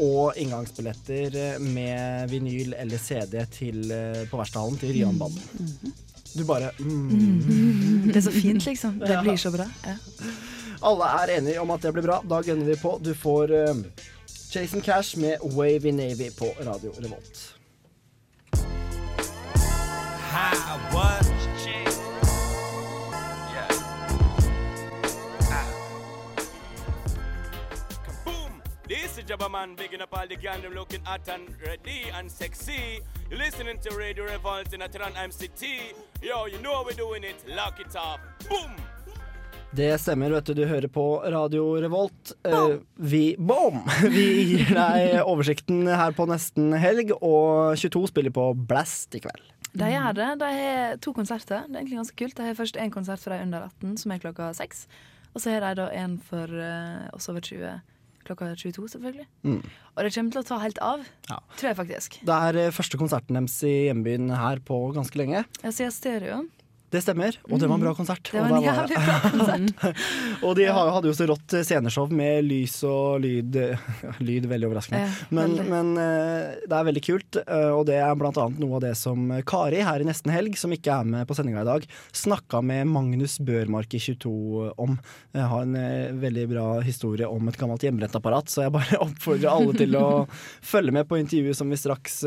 [0.00, 5.98] og inngangsbilletter eh, med vinyl eller CD til, eh, på Verkstedhallen til Ryanbanen.
[6.34, 8.06] Du bare mm.
[8.12, 8.98] Det er så fint, liksom.
[9.00, 9.22] Det Ja.
[9.22, 9.66] blir så bra.
[9.86, 9.96] Ja.
[10.82, 12.20] Alle er enige om at det blir bra.
[12.30, 12.94] Da gønner vi på.
[13.04, 13.76] Du får uh,
[14.54, 17.54] Jason Cash med Wavy Navy på Radio Revolt.
[20.30, 20.54] Hi,
[20.94, 21.39] what?
[29.30, 32.98] Jabba Man, bigging up all the gang, them looking hot and ready and sexy.
[33.30, 35.62] You're listening to Radio Revolt in Atran MCT.
[36.20, 37.44] Yo, you know how we're doing it.
[37.46, 38.18] Lock it up.
[38.48, 38.74] Boom!
[39.70, 40.54] Det stemmer, vet du.
[40.54, 42.32] Du hører på Radio Revolt.
[42.44, 43.84] Eh, vi Boom!
[44.16, 49.46] Vi gir deg oversikten her på nesten helg, og 22 spiller på Blast i kveld.
[49.78, 50.28] De gjør det.
[50.42, 51.68] De har to konserter.
[51.68, 52.34] Det er egentlig ganske kult.
[52.34, 54.88] De har først en konsert for de under 18, som er klokka seks.
[55.36, 57.78] Og så har de da en for eh, oss over 20
[58.26, 59.26] klokka 22, selvfølgelig.
[59.46, 59.60] Mm.
[59.94, 62.20] Og det kommer til å ta helt av, tror jeg faktisk.
[62.28, 65.44] Det er eh, første konserten deres i hjembyen her på ganske lenge.
[65.64, 66.44] Jeg ser stereo.
[66.90, 68.32] Det stemmer, og det var en bra konsert.
[68.32, 69.82] Det var en jævlig bra konsert.
[70.46, 73.58] og de hadde jo så rått sceneshow med lys og lyd.
[74.26, 75.04] Lyd, veldig overraskende.
[75.34, 78.84] Men men eh, det er veldig kult, eh, og det er blant annet noe av
[78.84, 81.86] det som Kari her i Nesten Helg, som ikke er med på sendinga i dag,
[82.16, 84.34] snakka med Magnus Børmark i 22
[84.82, 84.98] om.
[85.36, 89.52] Jeg har en eh, veldig bra historie om et gammelt hjemmebrentapparat, så jeg bare oppfordrer
[89.54, 90.06] alle til å
[90.74, 92.22] følge med på intervjuet som vi straks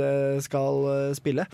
[0.46, 0.86] skal
[1.18, 1.46] spille.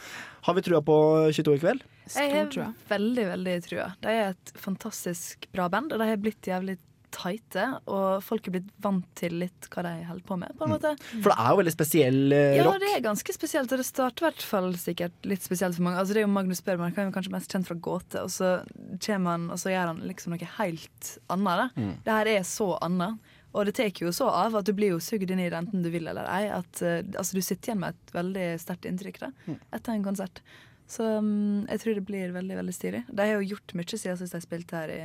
[0.46, 1.00] Har vi trua på
[1.34, 1.90] 22 i kveld?
[2.16, 3.90] Jeg har veldig, veldig trua.
[4.04, 6.78] De er et fantastisk bra band, og de har blitt jævlig
[7.14, 7.66] tighte.
[7.90, 10.94] Og folk er blitt vant til litt hva de holder på med, på en måte.
[11.12, 12.80] For det er jo veldig spesiell eh, Ja, rock.
[12.84, 16.02] det er ganske spesielt, og det starter i hvert fall sikkert litt spesielt for mange.
[16.02, 18.60] Altså, det er jo Magnus Børman, han er kanskje mest kjent fra Gåte, og så
[19.06, 21.76] kommer han, og så gjør han liksom noe helt annet.
[21.76, 21.92] Mm.
[22.06, 23.36] Det her er så annet.
[23.50, 25.82] Og det tar jo så av at du blir jo sugd inn i det enten
[25.82, 26.44] du vil eller ei.
[26.54, 29.32] At uh, altså, du sitter igjen med et veldig sterkt inntrykk da,
[29.74, 30.44] etter en konsert.
[30.90, 33.04] Så mm, jeg tror det blir veldig veldig stilig.
[33.14, 35.02] De har jo gjort mye siden sist de spilte her i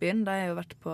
[0.00, 0.22] byen.
[0.24, 0.92] De har jo vært på,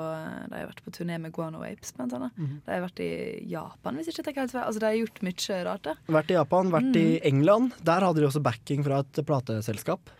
[0.50, 2.32] de har vært på turné med Guano Apes, blant annet.
[2.34, 2.56] Mhm.
[2.66, 3.10] De har vært i
[3.52, 4.64] Japan, hvis jeg ikke tenker helt feil.
[4.66, 5.82] Altså, de har gjort mye rart.
[5.86, 5.94] da.
[6.18, 7.20] Vært i Japan, vært i Mm.
[7.30, 7.72] England.
[7.84, 10.10] Der hadde de også backing fra et plateselskap.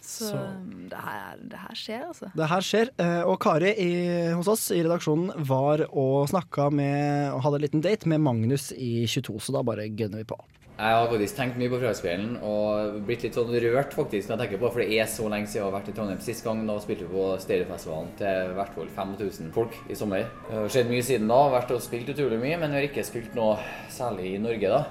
[0.00, 2.32] Så, Så- um, Det, her, det her skjer, altså.
[2.34, 2.88] Det her skjer.
[2.98, 7.60] eh, Og Kari i, hos oss i redaksjonen var og snakka med og hadde en
[7.68, 10.40] liten date med Magnus i 22, så da bare gønner vi på.
[10.72, 14.40] Jeg har faktisk tenkt mye på Fredagskvelden og blitt litt sånn rørt faktisk når jeg
[14.40, 16.22] tenker på for det er så lenge siden jeg har vært i Trondheim.
[16.24, 20.24] Sist gang da spilte vi på Stereofestivalen til i hvert fall 5000 folk i sommer.
[20.48, 23.04] Det har skjedd mye siden da, vært og spilt utrolig mye, men vi har ikke
[23.06, 23.60] spilt noe
[23.92, 24.82] særlig i Norge da.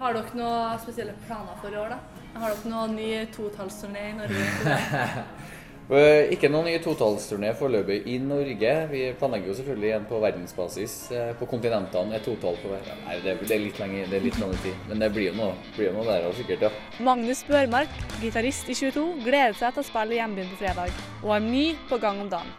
[0.00, 2.20] Har dere noen spesielle planer for i år, da?
[2.40, 4.46] Har dere noen ny totallsturné i Norge?
[5.90, 8.74] Eh, Ikke noen ny totallsturné foreløpig i Norge.
[8.92, 12.14] Vi planlegger jo selvfølgelig en på verdensbasis eh, på kontinentene.
[12.14, 12.92] Et totall på hver.
[13.08, 14.76] Nei, det er, er litt lenge, det er litt lang tid.
[14.86, 17.02] Men det blir jo noe, blir noe der også, sikkert, ja.
[17.02, 21.34] Magnus Børmark, gitarist i 22, gleder seg til å spille i hjembyen på fredag, og
[21.34, 22.54] har mye på gang om dagen.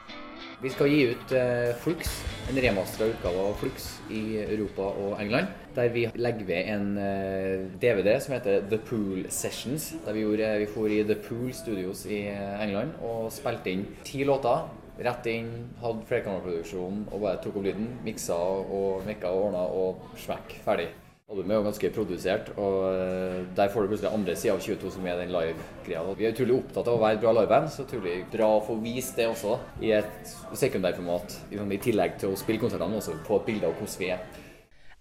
[0.62, 2.20] Vi skal gi ut eh, Flux,
[2.52, 5.48] en remastra utgave av Flux i Europa og England.
[5.76, 9.93] Der vi legger ved en eh, DVD som heter The Pool Sessions.
[10.05, 14.67] Der vi, gjorde, i The Pool Studios i eh, England og spilte inn ti låter.
[15.01, 17.88] Rett inn, hadde flerkammerproduksjon og bare tok opp lyden.
[18.03, 20.89] Miksa og mekka og ordna og smekk, ferdig.
[21.32, 24.91] Albumet er jo ganske produsert, og eh, der får du plutselig andre sida av 22
[24.97, 26.03] som er den live-greia.
[26.19, 28.76] Vi er utrolig opptatt av å være et bra liveband, så utrolig bra å få
[28.84, 31.39] vist det også i et sekundærformat.
[31.55, 34.26] I tillegg til å spille konsertene, også få et bilde av hvordan vi er.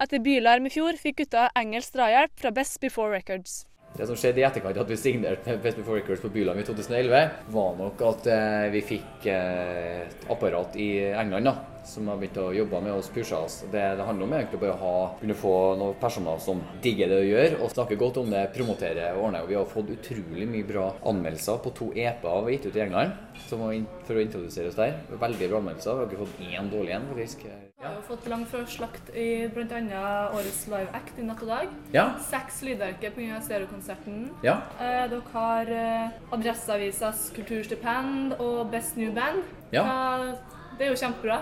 [0.00, 3.66] Etter bylarm i fjor fikk gutta engelsk drahjelp fra Best Before Records.
[3.98, 7.18] Det som skjedde i etterkant at vi signerte Best Before Records på Byland i 2011,
[7.52, 11.52] var nok at eh, vi fikk eh, et apparat i England da,
[11.84, 13.58] som har begynt å jobbe med oss, pusha oss.
[13.66, 17.18] Det det handler om egentlig bare å ha, kunne få noen personer som digger det
[17.20, 19.42] å gjøre, og snakker godt om det, promotere og ordne.
[19.44, 22.80] Og vi har fått utrolig mye bra anmeldelser på to EP-er vi har gitt ut
[22.80, 23.20] i England,
[23.50, 23.66] som
[24.06, 24.96] for å introdusere oss der.
[25.12, 25.98] Veldig bra anmeldelser.
[25.98, 27.44] Vi har ikke fått én dårlig en, faktisk.
[27.80, 30.00] Vi har jo fått lang fra slakt i bl.a.
[30.36, 31.70] årets Live Act i Natt og Dag.
[31.94, 32.02] Ja.
[32.20, 33.38] Seks lydverker pga.
[33.40, 34.26] stereokonserten.
[34.44, 34.58] Ja.
[34.76, 39.48] Eh, dere har eh, Adresseavisas kulturstipend og Best New Band.
[39.72, 39.86] Ja.
[39.86, 40.26] Eh,
[40.76, 41.38] det er jo kjempebra.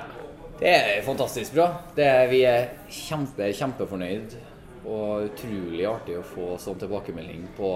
[0.60, 1.66] Det er fantastisk bra.
[1.98, 4.38] Det er, vi er kjempe, kjempefornøyd.
[4.86, 7.72] Og utrolig artig å få sånn tilbakemelding på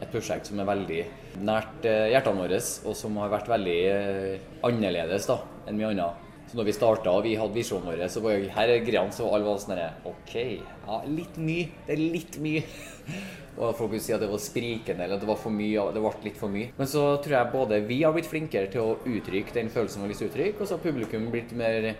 [0.00, 1.04] et prosjekt som er veldig
[1.44, 6.29] nært eh, hjertene våre, og som har vært veldig eh, annerledes da, enn mye annet.
[6.50, 9.14] Så når vi starta og vi hadde visjonen vår, så var jeg, her er greiene,
[9.14, 9.78] så alle var sånn
[10.10, 11.68] OK, ja, litt mye.
[11.86, 12.64] Det er litt mye.
[13.60, 15.82] Og folk vil si at det var sprikende eller at det var for mye.
[15.94, 16.70] Det ble litt for mye.
[16.78, 20.16] Men så tror jeg både vi har blitt flinkere til å uttrykke den følelsen vi
[20.16, 21.90] å uttrykke, og så har publikum blitt mer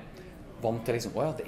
[0.62, 1.46] vant til liksom Å ja, det,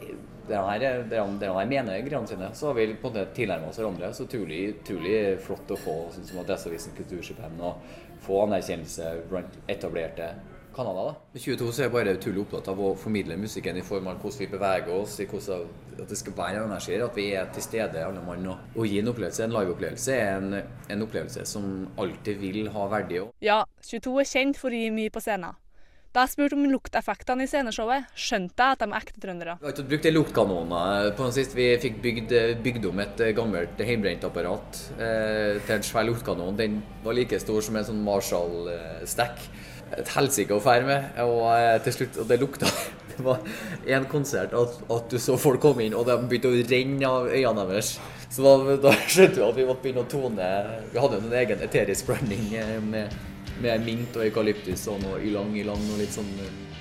[0.51, 3.17] det her, er- det her, det her mener greiene sine, så har vi på en
[3.17, 4.13] måte tilnærma oss hverandre.
[4.15, 7.83] Så utrolig, utrolig flott å få sånn som Adresseavisen Kulturstipend og
[8.27, 10.33] få anerkjennelse blant etablerte
[10.75, 11.13] kanaler.
[11.13, 11.39] da.
[11.39, 14.21] I 22 så er jeg bare utrolig opptatt av å formidle musikken i form av
[14.23, 15.67] hvordan vi beveger oss, i hvordan
[16.01, 19.01] at det skal være energi, at vi er til stede alle mann og, og gi
[19.03, 19.45] en opplevelse.
[19.45, 20.61] En liveopplevelse er en,
[20.91, 21.67] en opplevelse som
[22.01, 23.21] alltid vil ha verdi.
[23.45, 25.59] Ja, 22 er kjent for å gi mye på scenen.
[26.13, 29.55] Da jeg spurte om lukteffektene i sceneshowet, skjønte jeg at de er ekte trøndere.
[29.63, 31.57] Vi har ikke brukt luktkanoner på den siste.
[31.57, 32.35] Vi fikk bygd,
[32.67, 36.59] bygd om et gammelt hjemmebrentapparat eh, til en svær luktkanon.
[36.59, 39.47] Den var like stor som en sånn Marshall-stack.
[39.99, 41.21] Et helsike å fære med.
[41.27, 42.73] Og eh, til slutt, og det lukta
[43.13, 43.43] Det var
[43.93, 47.27] en konsert at, at du så folk komme inn, og de begynte å renne av
[47.29, 47.91] øynene deres.
[48.33, 50.47] Så da, da skjønte vi at vi måtte begynne å tone
[50.95, 53.13] Vi hadde jo en egen eterisk blanding eh, med,
[53.61, 56.72] med mint og eukalyptus og noe ylang-ylang og litt sånn eh,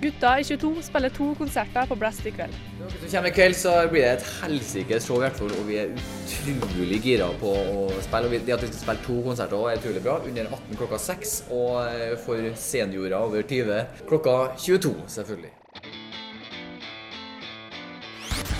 [0.00, 2.52] Gutta i 22 spiller to konserter på Blast i kveld.
[2.76, 5.68] Hvis du kommer i kveld, så blir det et helsikes show, i hvert fall, og
[5.68, 8.28] vi er utrolig gira på å spille.
[8.28, 10.18] Og det at vi skal spille to konserter òg, er utrolig bra.
[10.28, 14.36] Under 18 klokka 6, og eh, for seniorer over 20 klokka
[14.66, 15.54] 22, selvfølgelig.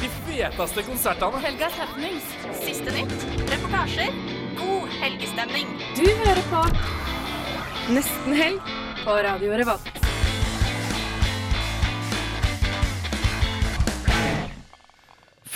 [0.01, 1.45] De feteste konsertene.
[1.45, 2.33] Helgas happenings.
[2.65, 3.29] Siste nytt.
[3.53, 4.17] Reportasjer.
[4.57, 5.77] God helgestemning.
[6.01, 6.65] Du hører på
[7.93, 8.75] Nesten helg
[9.05, 10.06] på Radio Revolt.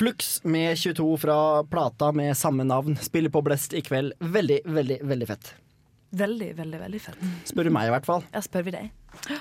[0.00, 2.96] Flux med 22 fra plata med samme navn.
[2.96, 4.14] Spiller på Blest i kveld.
[4.18, 5.50] Veldig, veldig, veldig fett.
[6.16, 7.18] Veldig, veldig veldig fett.
[7.44, 8.24] Spør du meg, i hvert fall.
[8.32, 8.86] Ja, spør vi deg.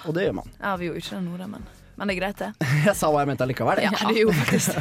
[0.01, 0.51] Og det gjør man.
[0.60, 1.64] Ja, vi gjorde ikke det nå, da, men,
[1.95, 2.68] men det er greit, det.
[2.89, 3.84] Jeg sa hva jeg mente allikevel.
[3.88, 4.76] Ja, det gjorde faktisk.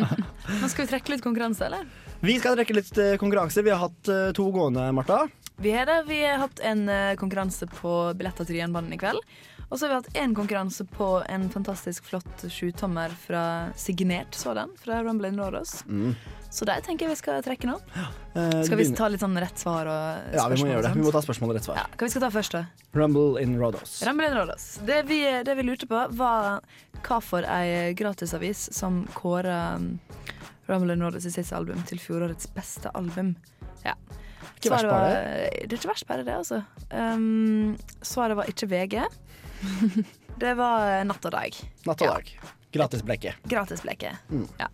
[0.60, 1.88] Men skal vi trekke litt konkurranse, eller?
[2.20, 3.64] Vi skal trekke litt konkurranse.
[3.64, 5.22] Vi har hatt eh, to gående, Marta.
[5.56, 6.02] Vi har det.
[6.08, 9.20] Vi har hatt en eh, konkurranse på billetter til jernbanen i kveld.
[9.70, 14.70] Og så har vi hatt en konkurranse på en fantastisk flott sjutommer fra signert sådan,
[14.78, 15.84] fra Rumble in Rådås.
[15.88, 16.12] Mm.
[16.50, 17.78] Så der tenker jeg vi skal trekke nå.
[18.34, 20.38] Eh, Skal vi ta litt sånn rett svar og spørsmål?
[20.38, 20.92] Ja, vi må gjøre det.
[20.98, 21.80] Vi må ta spørsmål og rett svar.
[21.94, 22.90] Hva vi skal ta først, da?
[22.98, 23.96] Rumble in Rodos.
[24.06, 24.66] Rumble in Rådås.
[24.86, 26.60] Det vi, det vi lurte på, var
[27.04, 29.94] hva for ei gratisavis som kåra um,
[30.68, 33.34] Rumble in Rådås i sitt album til fjorårets beste album.
[33.82, 33.96] Ja.
[34.72, 36.62] Svaret var- Det er ikke verst bare det, altså.
[36.90, 38.98] Um, svaret var ikke VG.
[40.44, 41.60] det var Natt og Dag.
[41.86, 42.32] Natt og dag.
[42.74, 43.34] Gratis blekke.
[43.46, 44.16] Gratisbleke.
[44.30, 44.48] Mm.
[44.58, 44.66] Ja.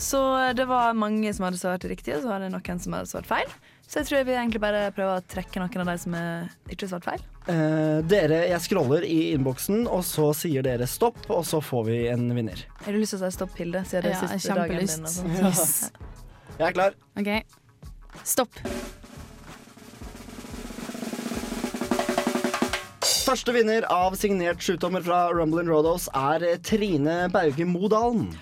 [0.00, 3.10] Så det var mange som hadde svart riktig, og så var det noen som hadde
[3.10, 3.50] svart feil.
[3.90, 6.46] Så jeg tror jeg vil egentlig bare prøve å trekke noen av de som er
[6.70, 7.24] ikke har svart feil.
[7.50, 11.98] Eh, dere, jeg scroller i innboksen, og så sier dere stopp, og så får vi
[12.14, 12.62] en vinner.
[12.86, 13.82] Har du lyst til å si stopp, Hilde?
[13.90, 15.04] Siden det er Ja, siste dagen din.
[15.04, 15.42] og sånt.
[15.42, 15.90] Yes.
[16.60, 16.96] Jeg er klar.
[17.18, 17.30] OK.
[18.24, 18.60] Stopp.
[23.30, 28.32] Første vinner av signert sjutommer fra Rumble and Rodos er eh, Trine Bauge Modalen.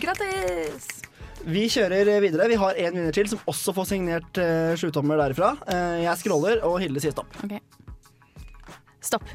[0.00, 0.86] Grattis!
[1.48, 2.48] Vi kjører videre.
[2.48, 5.54] Vi har en vinner til som også får signert uh, sjutommer derifra.
[5.68, 7.36] Eh, jeg scroller, og Hilde sier stopp.
[7.44, 7.56] OK.
[9.04, 9.28] Stopp.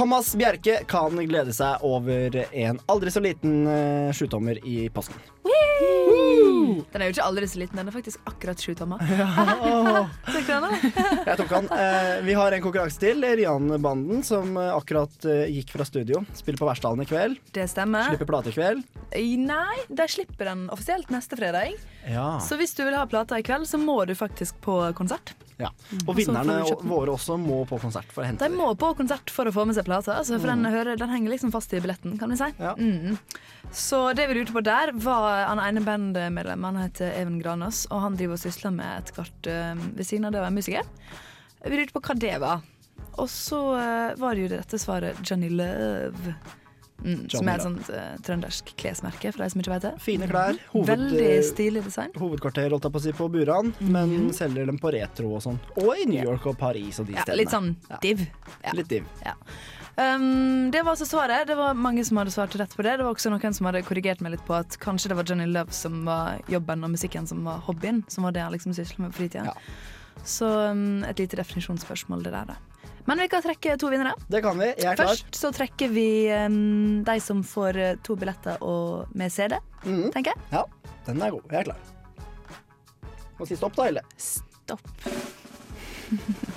[0.00, 5.18] Thomas Bjerke kan glede seg over en aldri så liten uh, sjutommer i posten.
[6.90, 9.02] Den er jo ikke aldri så liten, den er faktisk akkurat sju tommer.
[9.10, 10.08] Ja.
[11.26, 11.66] Jeg tok han.
[11.74, 13.22] Eh, vi har en konkurranse til.
[13.22, 16.22] Rian-banden, som eh, akkurat eh, gikk fra studio.
[16.36, 17.38] Spiller på Verksdalen i kveld.
[17.54, 18.08] Det stemmer.
[18.10, 18.82] Slipper plate i kveld.
[19.44, 21.76] Nei, de slipper den offisielt neste fredag.
[22.08, 22.38] Ja.
[22.40, 25.34] Så hvis du vil ha plata i kveld, så må du faktisk på konsert.
[25.60, 25.68] ja.
[26.06, 29.30] Og Og vinnerne våre også må på konsert for å hente De må på konsert
[29.30, 31.80] for å få med seg plata, altså, for den, hører, den henger liksom fast i
[31.80, 32.48] billetten, kan vi si.
[32.56, 33.18] Mm.
[33.70, 36.72] Så det vi lurte på der, var han ene bandmedlemmet.
[36.72, 40.24] Han heter Even Granås, og han driver og sysler med et kvart eh, ved siden
[40.26, 40.88] av det å være musiker.
[41.66, 42.64] Vi lurte på hva det var.
[43.20, 46.34] Og så eh, var det jo dette svaret Johnny Love.
[47.04, 49.92] Mm, som er et sånt uh, trøndersk klesmerke, for de som ikke vet det.
[50.04, 50.58] Fine klær.
[50.74, 52.10] Hoved- Veldig stilig design.
[52.20, 55.58] Hovedkvarter holdt jeg på å si på Buran, men selger dem på retro og sånn.
[55.80, 57.38] Og i New York og Paris og de Ja, stedene.
[57.40, 57.70] litt sånn
[58.04, 58.26] div.
[58.64, 58.72] Ja.
[58.76, 59.04] Litt div.
[59.24, 59.34] Ja.
[60.00, 61.46] Um, det var altså svaret.
[61.50, 62.96] Det var mange som hadde svart rett på det.
[62.98, 65.46] Det var også noen som hadde korrigert meg litt på at kanskje det var Johnny
[65.50, 68.04] Love som var jobben og musikken som var hobbyen.
[68.08, 69.52] Som var det han liksom sysla med på fritida.
[70.24, 72.58] Så um, et lite definisjonsspørsmål, det der, da.
[73.08, 74.12] Men vi kan trekke to vinnere.
[74.30, 74.68] Det kan vi.
[74.76, 75.14] Jeg er klar.
[75.14, 80.34] Først så trekker vi um, de som får uh, to billetter og med CD, tenker
[80.34, 80.46] jeg.
[80.52, 80.66] Ja,
[81.08, 81.48] den er god.
[81.50, 81.80] Jeg er klar.
[83.40, 84.04] Må si stopp, da, Helle.
[84.20, 84.84] Stopp.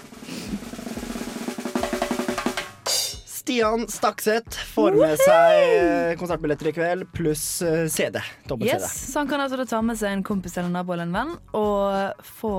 [3.54, 8.18] Stian Stakseth får med seg eh, konsertbilletter i kveld, pluss eh, CD.
[8.66, 11.06] Yes, så han kan altså da ta med seg en kompis eller en nabo eller
[11.06, 12.54] en venn og få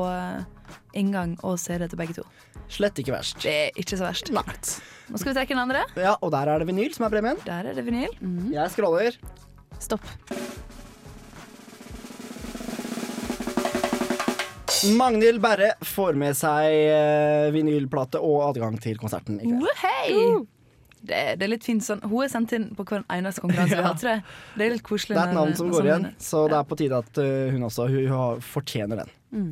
[0.94, 2.28] inngang og CD til begge to.
[2.70, 3.42] Slett ikke verst.
[3.42, 4.30] Det er ikke så verst.
[4.30, 5.82] Nå skal vi trekke den andre.
[5.98, 7.42] Ja, og der er det vinyl som er premien.
[7.42, 8.14] Der er det vinyl.
[8.54, 9.18] Jeg scroller.
[9.82, 10.06] Stopp.
[14.94, 19.64] Magnhild Berre får med seg eh, vinylplate og adgang til konserten i kveld.
[19.64, 20.44] Woohei!
[21.04, 23.76] Det, er- det er litt fint sånn Hun er sendt inn på hver eneste konkurranse
[23.76, 24.22] vi har, tror jeg.
[24.56, 25.16] Det er litt koselig.
[25.18, 27.66] Det er et navn som går igjen, så det er på tide at eh, hun
[27.68, 29.12] også hun fortjener den.
[29.34, 29.50] Mm.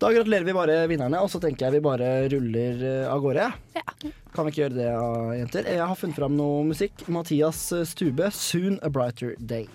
[0.00, 3.50] Da gratulerer vi bare vinnerne, og så tenker jeg vi bare ruller eh, av gårde.
[4.32, 5.68] Kan vi ikke gjøre det, eh, jenter?
[5.76, 7.04] Jeg har funnet fram noe musikk.
[7.12, 9.68] Mathias eh, Stube, 'Soon a Brighter Day'.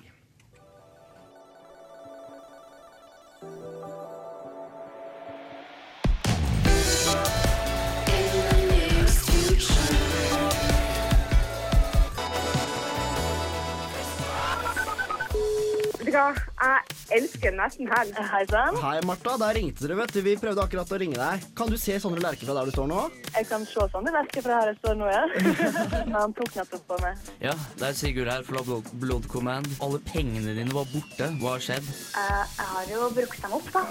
[16.15, 16.31] Hva?
[16.65, 18.17] Jeg elsker nesten helg.
[18.31, 18.77] Hei sann.
[18.81, 19.35] Hei, Martha.
[19.41, 20.21] Der ringte dere, vet du.
[20.25, 21.45] Vi prøvde akkurat å ringe deg.
[21.57, 23.01] Kan du se Sondre Lerche fra der du står nå?
[23.35, 25.23] Jeg kan se Sondre Lerche fra her jeg står nå, ja.
[26.15, 27.31] Han tok nettopp på meg.
[27.43, 29.69] Ja, det er Sigurd her fra Blood, Blood Command.
[29.85, 31.29] Alle pengene dine var borte.
[31.41, 31.89] Hva har skjedd?
[32.21, 33.83] Eh, jeg har jo brukt dem opp, da.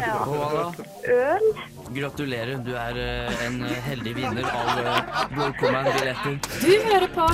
[0.00, 0.16] Ja.
[0.24, 0.88] Og hva da?
[1.14, 1.48] Øl.
[2.00, 6.40] Gratulerer, du er eh, en eh, heldig vinner av Blood Command-billetter.
[6.60, 7.30] Du hører på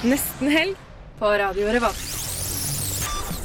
[0.00, 0.88] Nesten helg
[1.20, 2.29] på Radio Revolt.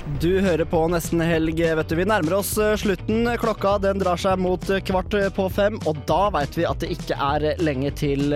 [0.06, 1.96] Du hører på Nesten helg, vet du.
[1.98, 3.26] Vi nærmer oss eh, slutten.
[3.42, 6.84] Klokka den drar seg mot eh, kvart eh, på fem, og da veit vi at
[6.84, 8.36] det ikke er lenge til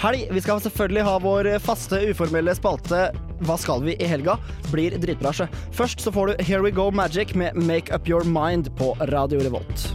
[0.00, 0.24] helg.
[0.32, 3.04] Vi skal selvfølgelig ha vår faste, uformelle spalte
[3.44, 4.38] Hva skal vi i helga?
[4.72, 5.34] Blir dritbra.
[5.36, 5.50] sjø.
[5.76, 9.44] Først så får du Here We Go Magic med Make Up Your Mind på Radio
[9.44, 9.90] Revolt.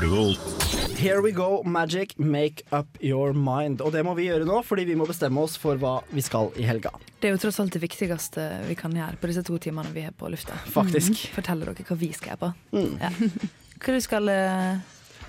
[0.00, 0.38] Revolt.
[0.96, 3.82] Here we go, magic, make up your mind.
[3.84, 6.48] Og det må vi gjøre nå, fordi vi må bestemme oss for hva vi skal
[6.56, 6.92] i helga.
[7.20, 10.06] Det er jo tross alt det viktigste vi kan gjøre på disse to timene vi
[10.08, 10.56] er på lufta.
[10.72, 11.12] Faktisk.
[11.12, 11.34] Mm.
[11.36, 12.50] Forteller dere hva vi skal gjøre på.
[12.78, 12.96] Mm.
[12.96, 13.12] Ja.
[13.80, 14.80] Hva du skal eh,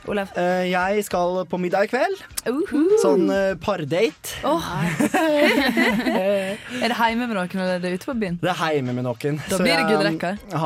[0.10, 0.32] Olav?
[0.36, 2.22] Eh, jeg skal på middag i kveld.
[3.04, 4.34] Sånn uh, pardate.
[6.82, 8.40] er det hjemme med noen, eller er det ute på byen?
[8.42, 9.38] Det er hjemme med noen.
[9.52, 9.86] Da blir det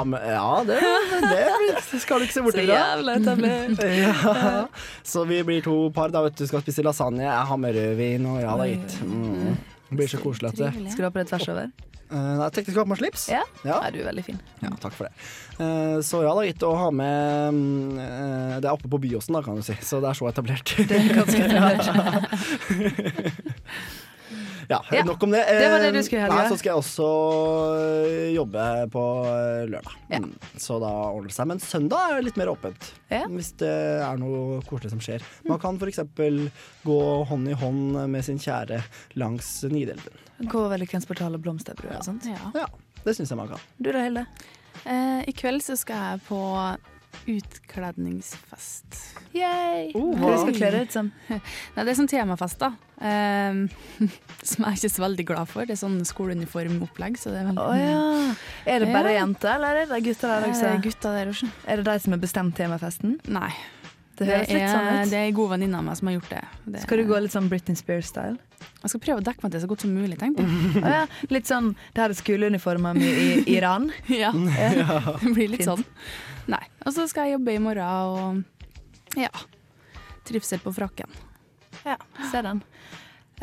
[0.08, 2.80] med- Ja, det, det skal du ikke se bort Så ifra.
[2.80, 3.80] jævla etablert.
[4.06, 4.68] Ja.
[5.04, 6.10] Så vi blir to par.
[6.16, 7.24] da vet du skal spise lasagne.
[7.26, 8.98] Jeg har med rødvin og ja da, gitt.
[9.04, 9.58] Mm.
[9.90, 11.70] Det blir så koselig Skal du ha på det tvers over?
[12.06, 13.24] Jeg skulle ha på slips.
[13.34, 13.40] Ja.
[13.66, 13.80] Ja.
[13.92, 14.38] du er veldig fin.
[14.62, 15.14] Ja, takk for det.
[15.58, 19.00] Eh, så ja det er gitt å ha med mm, eh, Det er oppe på
[19.02, 19.76] Byåsen, da, kan du si.
[19.82, 20.68] Så det er så etablert.
[20.86, 21.86] Det er ganske etablert.
[24.70, 25.42] ja, Ja, nok om det.
[25.50, 26.36] det var det du skulle gjøre.
[26.38, 27.08] Nei, så skal jeg også
[28.36, 29.04] jobbe på
[29.74, 29.96] lørdag.
[30.14, 30.20] Ja.
[30.62, 31.50] Så da ordner det seg.
[31.52, 32.82] Men søndag er litt mer åpent.
[33.34, 33.74] Hvis det
[34.06, 35.22] er noe koselig som skjer.
[35.50, 36.00] Man kan f.eks.
[36.86, 37.00] gå
[37.32, 37.84] hånd i hånd
[38.14, 38.78] med sin kjære
[39.22, 40.16] langs Nidelven.
[40.44, 42.26] Gå veldig kvensportal og blomsterbru og sånt.
[42.28, 42.66] Ja,
[43.06, 43.60] det syns jeg man kan.
[43.80, 44.26] Du da, Hilde?
[44.84, 46.40] Eh, I kveld så skal jeg på
[47.26, 48.98] utkledningsfest.
[49.36, 49.92] Yay!
[49.96, 51.12] Hva du skal kle deg ut som?
[51.30, 52.74] Nei, det er sånn temafest, da.
[53.00, 53.62] Um,
[54.48, 55.68] som jeg er ikke så veldig glad for.
[55.68, 57.18] Det er sånn skoleuniformopplegg.
[57.22, 58.36] Så det er veldig Å ja.
[58.68, 59.22] Er det bare Ja.
[59.24, 60.68] jenter, eller er det gutter der også?
[60.68, 61.50] er det gutter der også.
[61.66, 63.18] Er det de som har bestemt temafesten?
[63.32, 63.52] Nei.
[64.16, 65.10] Det høres litt sånn ut.
[65.12, 66.42] Det er en god venninne av meg som har gjort det.
[66.76, 66.84] det.
[66.86, 68.38] Skal du gå litt sånn Britney Spears-style?
[68.82, 70.84] Jeg skal prøve å dekke meg til så godt som mulig, tenkte jeg.
[70.86, 71.02] ah, ja.
[71.34, 73.12] Litt sånn Det her er skoleuniformer i
[73.44, 73.90] i Iran?
[74.24, 74.32] Ja.
[74.32, 75.18] Ja.
[75.20, 75.72] Det blir litt Fint.
[75.74, 75.86] sånn.
[76.52, 76.64] Nei.
[76.86, 77.84] Og så skal jeg jobbe i morgen
[78.16, 79.32] og ja.
[80.26, 81.12] Trivsel på frakken.
[81.86, 81.98] Ja,
[82.32, 82.64] se den.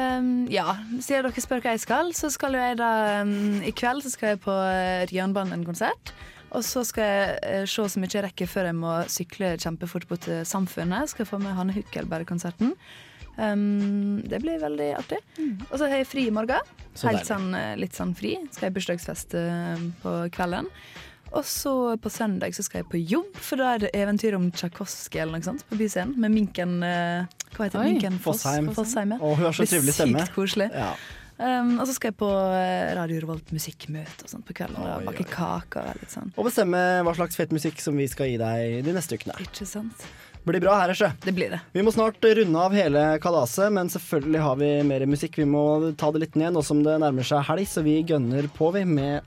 [0.00, 0.72] Um, ja,
[1.04, 4.12] siden dere spør hva jeg skal, så skal jo jeg da um, I kveld så
[4.14, 6.14] skal jeg på uh, Jernbanen-konsert.
[6.52, 10.04] Og så skal jeg uh, se så mye jeg rekker før jeg må sykle kjempefort
[10.10, 11.12] bort til Samfunnet.
[11.12, 12.74] Skal få med Hanne Hukkelberg-konserten.
[13.38, 15.22] Um, det blir veldig artig.
[15.70, 16.60] Og så har jeg fri i morgen.
[17.06, 18.34] Helt sånn, uh, litt sånn fri.
[18.52, 20.68] Skal jeg bursdagsfest uh, på kvelden.
[21.32, 24.50] Og så på søndag så skal jeg på jobb, for da er det eventyr om
[24.52, 26.12] Tsjajkovskij eller noe sånt på Byscenen.
[26.20, 27.80] Med Minken Hva heter?
[27.80, 27.94] Oi.
[27.94, 28.68] Minken Foss- Fossheim.
[28.76, 29.16] Fossheim ja.
[29.16, 30.26] Å, hun har så trivelig stemme.
[30.26, 30.68] Sykt koselig.
[30.76, 30.90] Ja.
[31.42, 34.78] Um, og så skal jeg på eh, Radio Revolt musikkmøte og sånt på kvelden.
[34.78, 35.30] og Oi, Bake oi.
[35.32, 36.30] kaker og litt sånn.
[36.38, 39.34] Og bestemme hva slags fet musikk som vi skal gi deg de neste ukene.
[39.42, 40.06] Ikke sant?
[40.46, 41.12] Blir bra her, ikke?
[41.22, 41.60] Det blir det.
[41.74, 45.38] Vi må snart runde av hele kalaset, men selvfølgelig har vi mer musikk.
[45.38, 48.48] Vi må ta det litt ned nå som det nærmer seg helg, så vi gønner
[48.56, 49.22] på, vi, med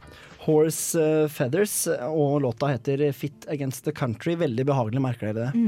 [0.46, 1.76] Horse eh, Feathers.
[2.10, 4.36] Og låta heter Fit Against the Country.
[4.36, 5.60] Veldig behagelig, merker dere det?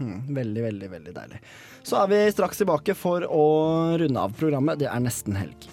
[0.00, 1.40] Mm, veldig, veldig, veldig deilig.
[1.82, 3.48] Så er vi straks tilbake for å
[4.00, 4.80] runde av programmet.
[4.80, 5.68] Det er nesten helg.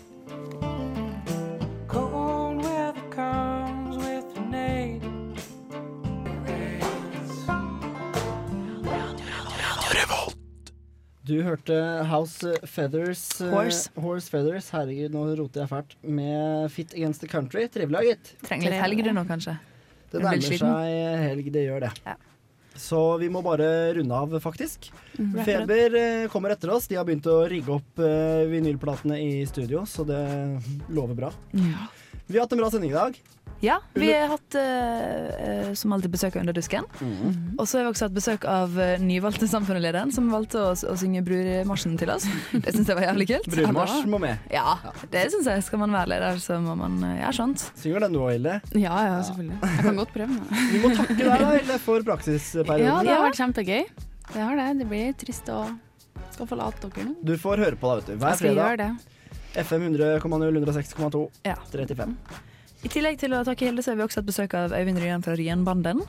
[11.26, 11.74] Du hørte
[12.06, 13.90] House Feathers eh, Horse.
[13.98, 14.68] Horse Feathers.
[14.76, 15.96] Herregud, nå roter jeg fælt.
[16.06, 17.66] Med Fit Against the Country.
[17.72, 18.32] Trivelig, gitt.
[18.46, 19.56] Trenger litt helg du nå, kanskje.
[20.12, 22.16] Det nærmer seg helg, det gjør det.
[22.76, 23.68] Så vi må bare
[23.98, 24.92] runde av, faktisk.
[25.18, 25.36] Mm.
[25.48, 26.90] Feber eh, kommer etter oss.
[26.92, 30.22] De har begynt å rigge opp eh, vinylplatene i studio, så det
[30.94, 31.34] lover bra.
[31.56, 31.88] Ja.
[32.28, 33.18] Vi har hatt en bra sending i dag.
[33.64, 36.86] Ja, vi har hatt uh, som alltid besøk av Under dusken.
[37.00, 37.56] Mhm.
[37.58, 40.96] Og så har vi også hatt besøk av uh, nyvalgte samfunnslederen, som valgte å, å
[41.00, 42.28] synge Brurmarsjen til oss.
[42.52, 43.48] Det syns jeg var jævlig kult.
[43.54, 44.44] Brudemarsj må med.
[44.54, 44.76] Ja,
[45.14, 45.64] det syns jeg.
[45.70, 47.66] Skal man være leder, så må man uh, gjøre sånt.
[47.80, 48.60] Synger den du òg, Hilde?
[48.76, 49.62] Ja, ja, selvfølgelig.
[49.72, 50.62] Jeg kan godt prøve.
[50.74, 52.86] Vi må takke deg, da, Hilde, for praksisperioden.
[52.92, 53.84] Ja, det har vært kjempegøy.
[54.36, 54.70] Det har det.
[54.84, 55.64] Det blir trist å
[56.36, 57.20] skal forlate dere nå.
[57.24, 58.18] Du får høre på, da, vet du.
[58.20, 59.12] Hver Jeg skal gjøre fredag.
[59.56, 61.56] FM 100,0, 106,2, Ja.
[61.72, 62.16] 35.
[62.86, 65.24] I tillegg til å takke Hilde, så har vi også hatt besøk av Øyvind Ryan
[65.26, 66.04] fra Ryanbanden.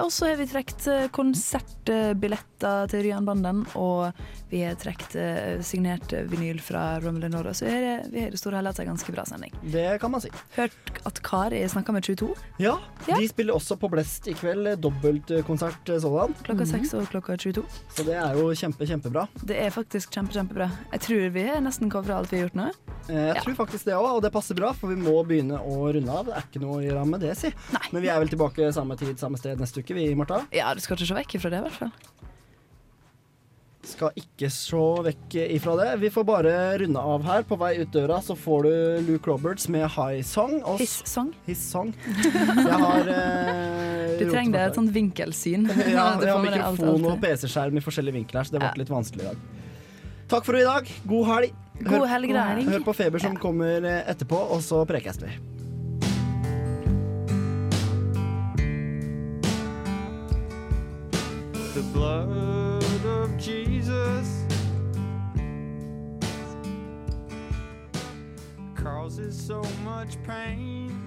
[0.00, 4.12] Og så har vi trukket eh, konsertbilletter til Ryanbanden, og
[4.50, 7.52] vi har trukket eh, signert vinyl fra Rumble Norra.
[7.54, 9.52] Så vi har, vi har det store hele tatt en ganske bra sending.
[9.62, 10.30] Det kan man si.
[10.56, 12.30] Hørt at Kari snakka med 22
[12.62, 12.76] Ja,
[13.06, 14.72] de spiller også på Blest i kveld.
[14.82, 16.34] Dobbeltkonsert eh, sådan.
[16.46, 17.64] klokka 6 og klokka 22.
[17.96, 19.26] Så det er jo kjempe, kjempebra.
[19.42, 20.70] Det er faktisk kjempe, kjempebra.
[20.94, 22.70] Jeg tror vi har nesten covra alt vi har gjort nå.
[23.10, 26.12] Jeg tror faktisk det òg, og det passer bra, for vi må begynne å runde
[26.14, 26.28] av.
[26.28, 27.50] Det er ikke noe å gjøre med det, si.
[27.90, 30.42] Men vi er vel tilbake samme tid, samme sted neste uke, vi, Marta.
[30.54, 31.92] Ja, du skal ikke se vekk ifra det, i hvert fall.
[33.90, 35.86] Skal ikke se vekk ifra det.
[36.02, 36.50] Vi får bare
[36.82, 37.46] runde av her.
[37.48, 38.72] På vei ut døra så får du
[39.08, 40.58] Luke Roberts med High Song.
[40.68, 41.30] Og His Song.
[41.46, 41.94] His song.
[42.20, 45.64] Jeg har eh, Du trenger et sånt vinkelsyn.
[45.88, 48.76] Ja, vi jeg har mikrofon og PC-skjerm i forskjellige vinkler, så det ble Ja.
[48.82, 49.48] litt vanskelig i dag.
[50.30, 50.92] Takk for i dag.
[51.08, 51.56] God helg.
[51.80, 52.36] God helg.
[52.68, 55.32] Hør på Feber som kommer eh, etterpå, og så prekes vi.
[62.00, 64.46] Blood of Jesus
[68.74, 70.99] causes so much pain.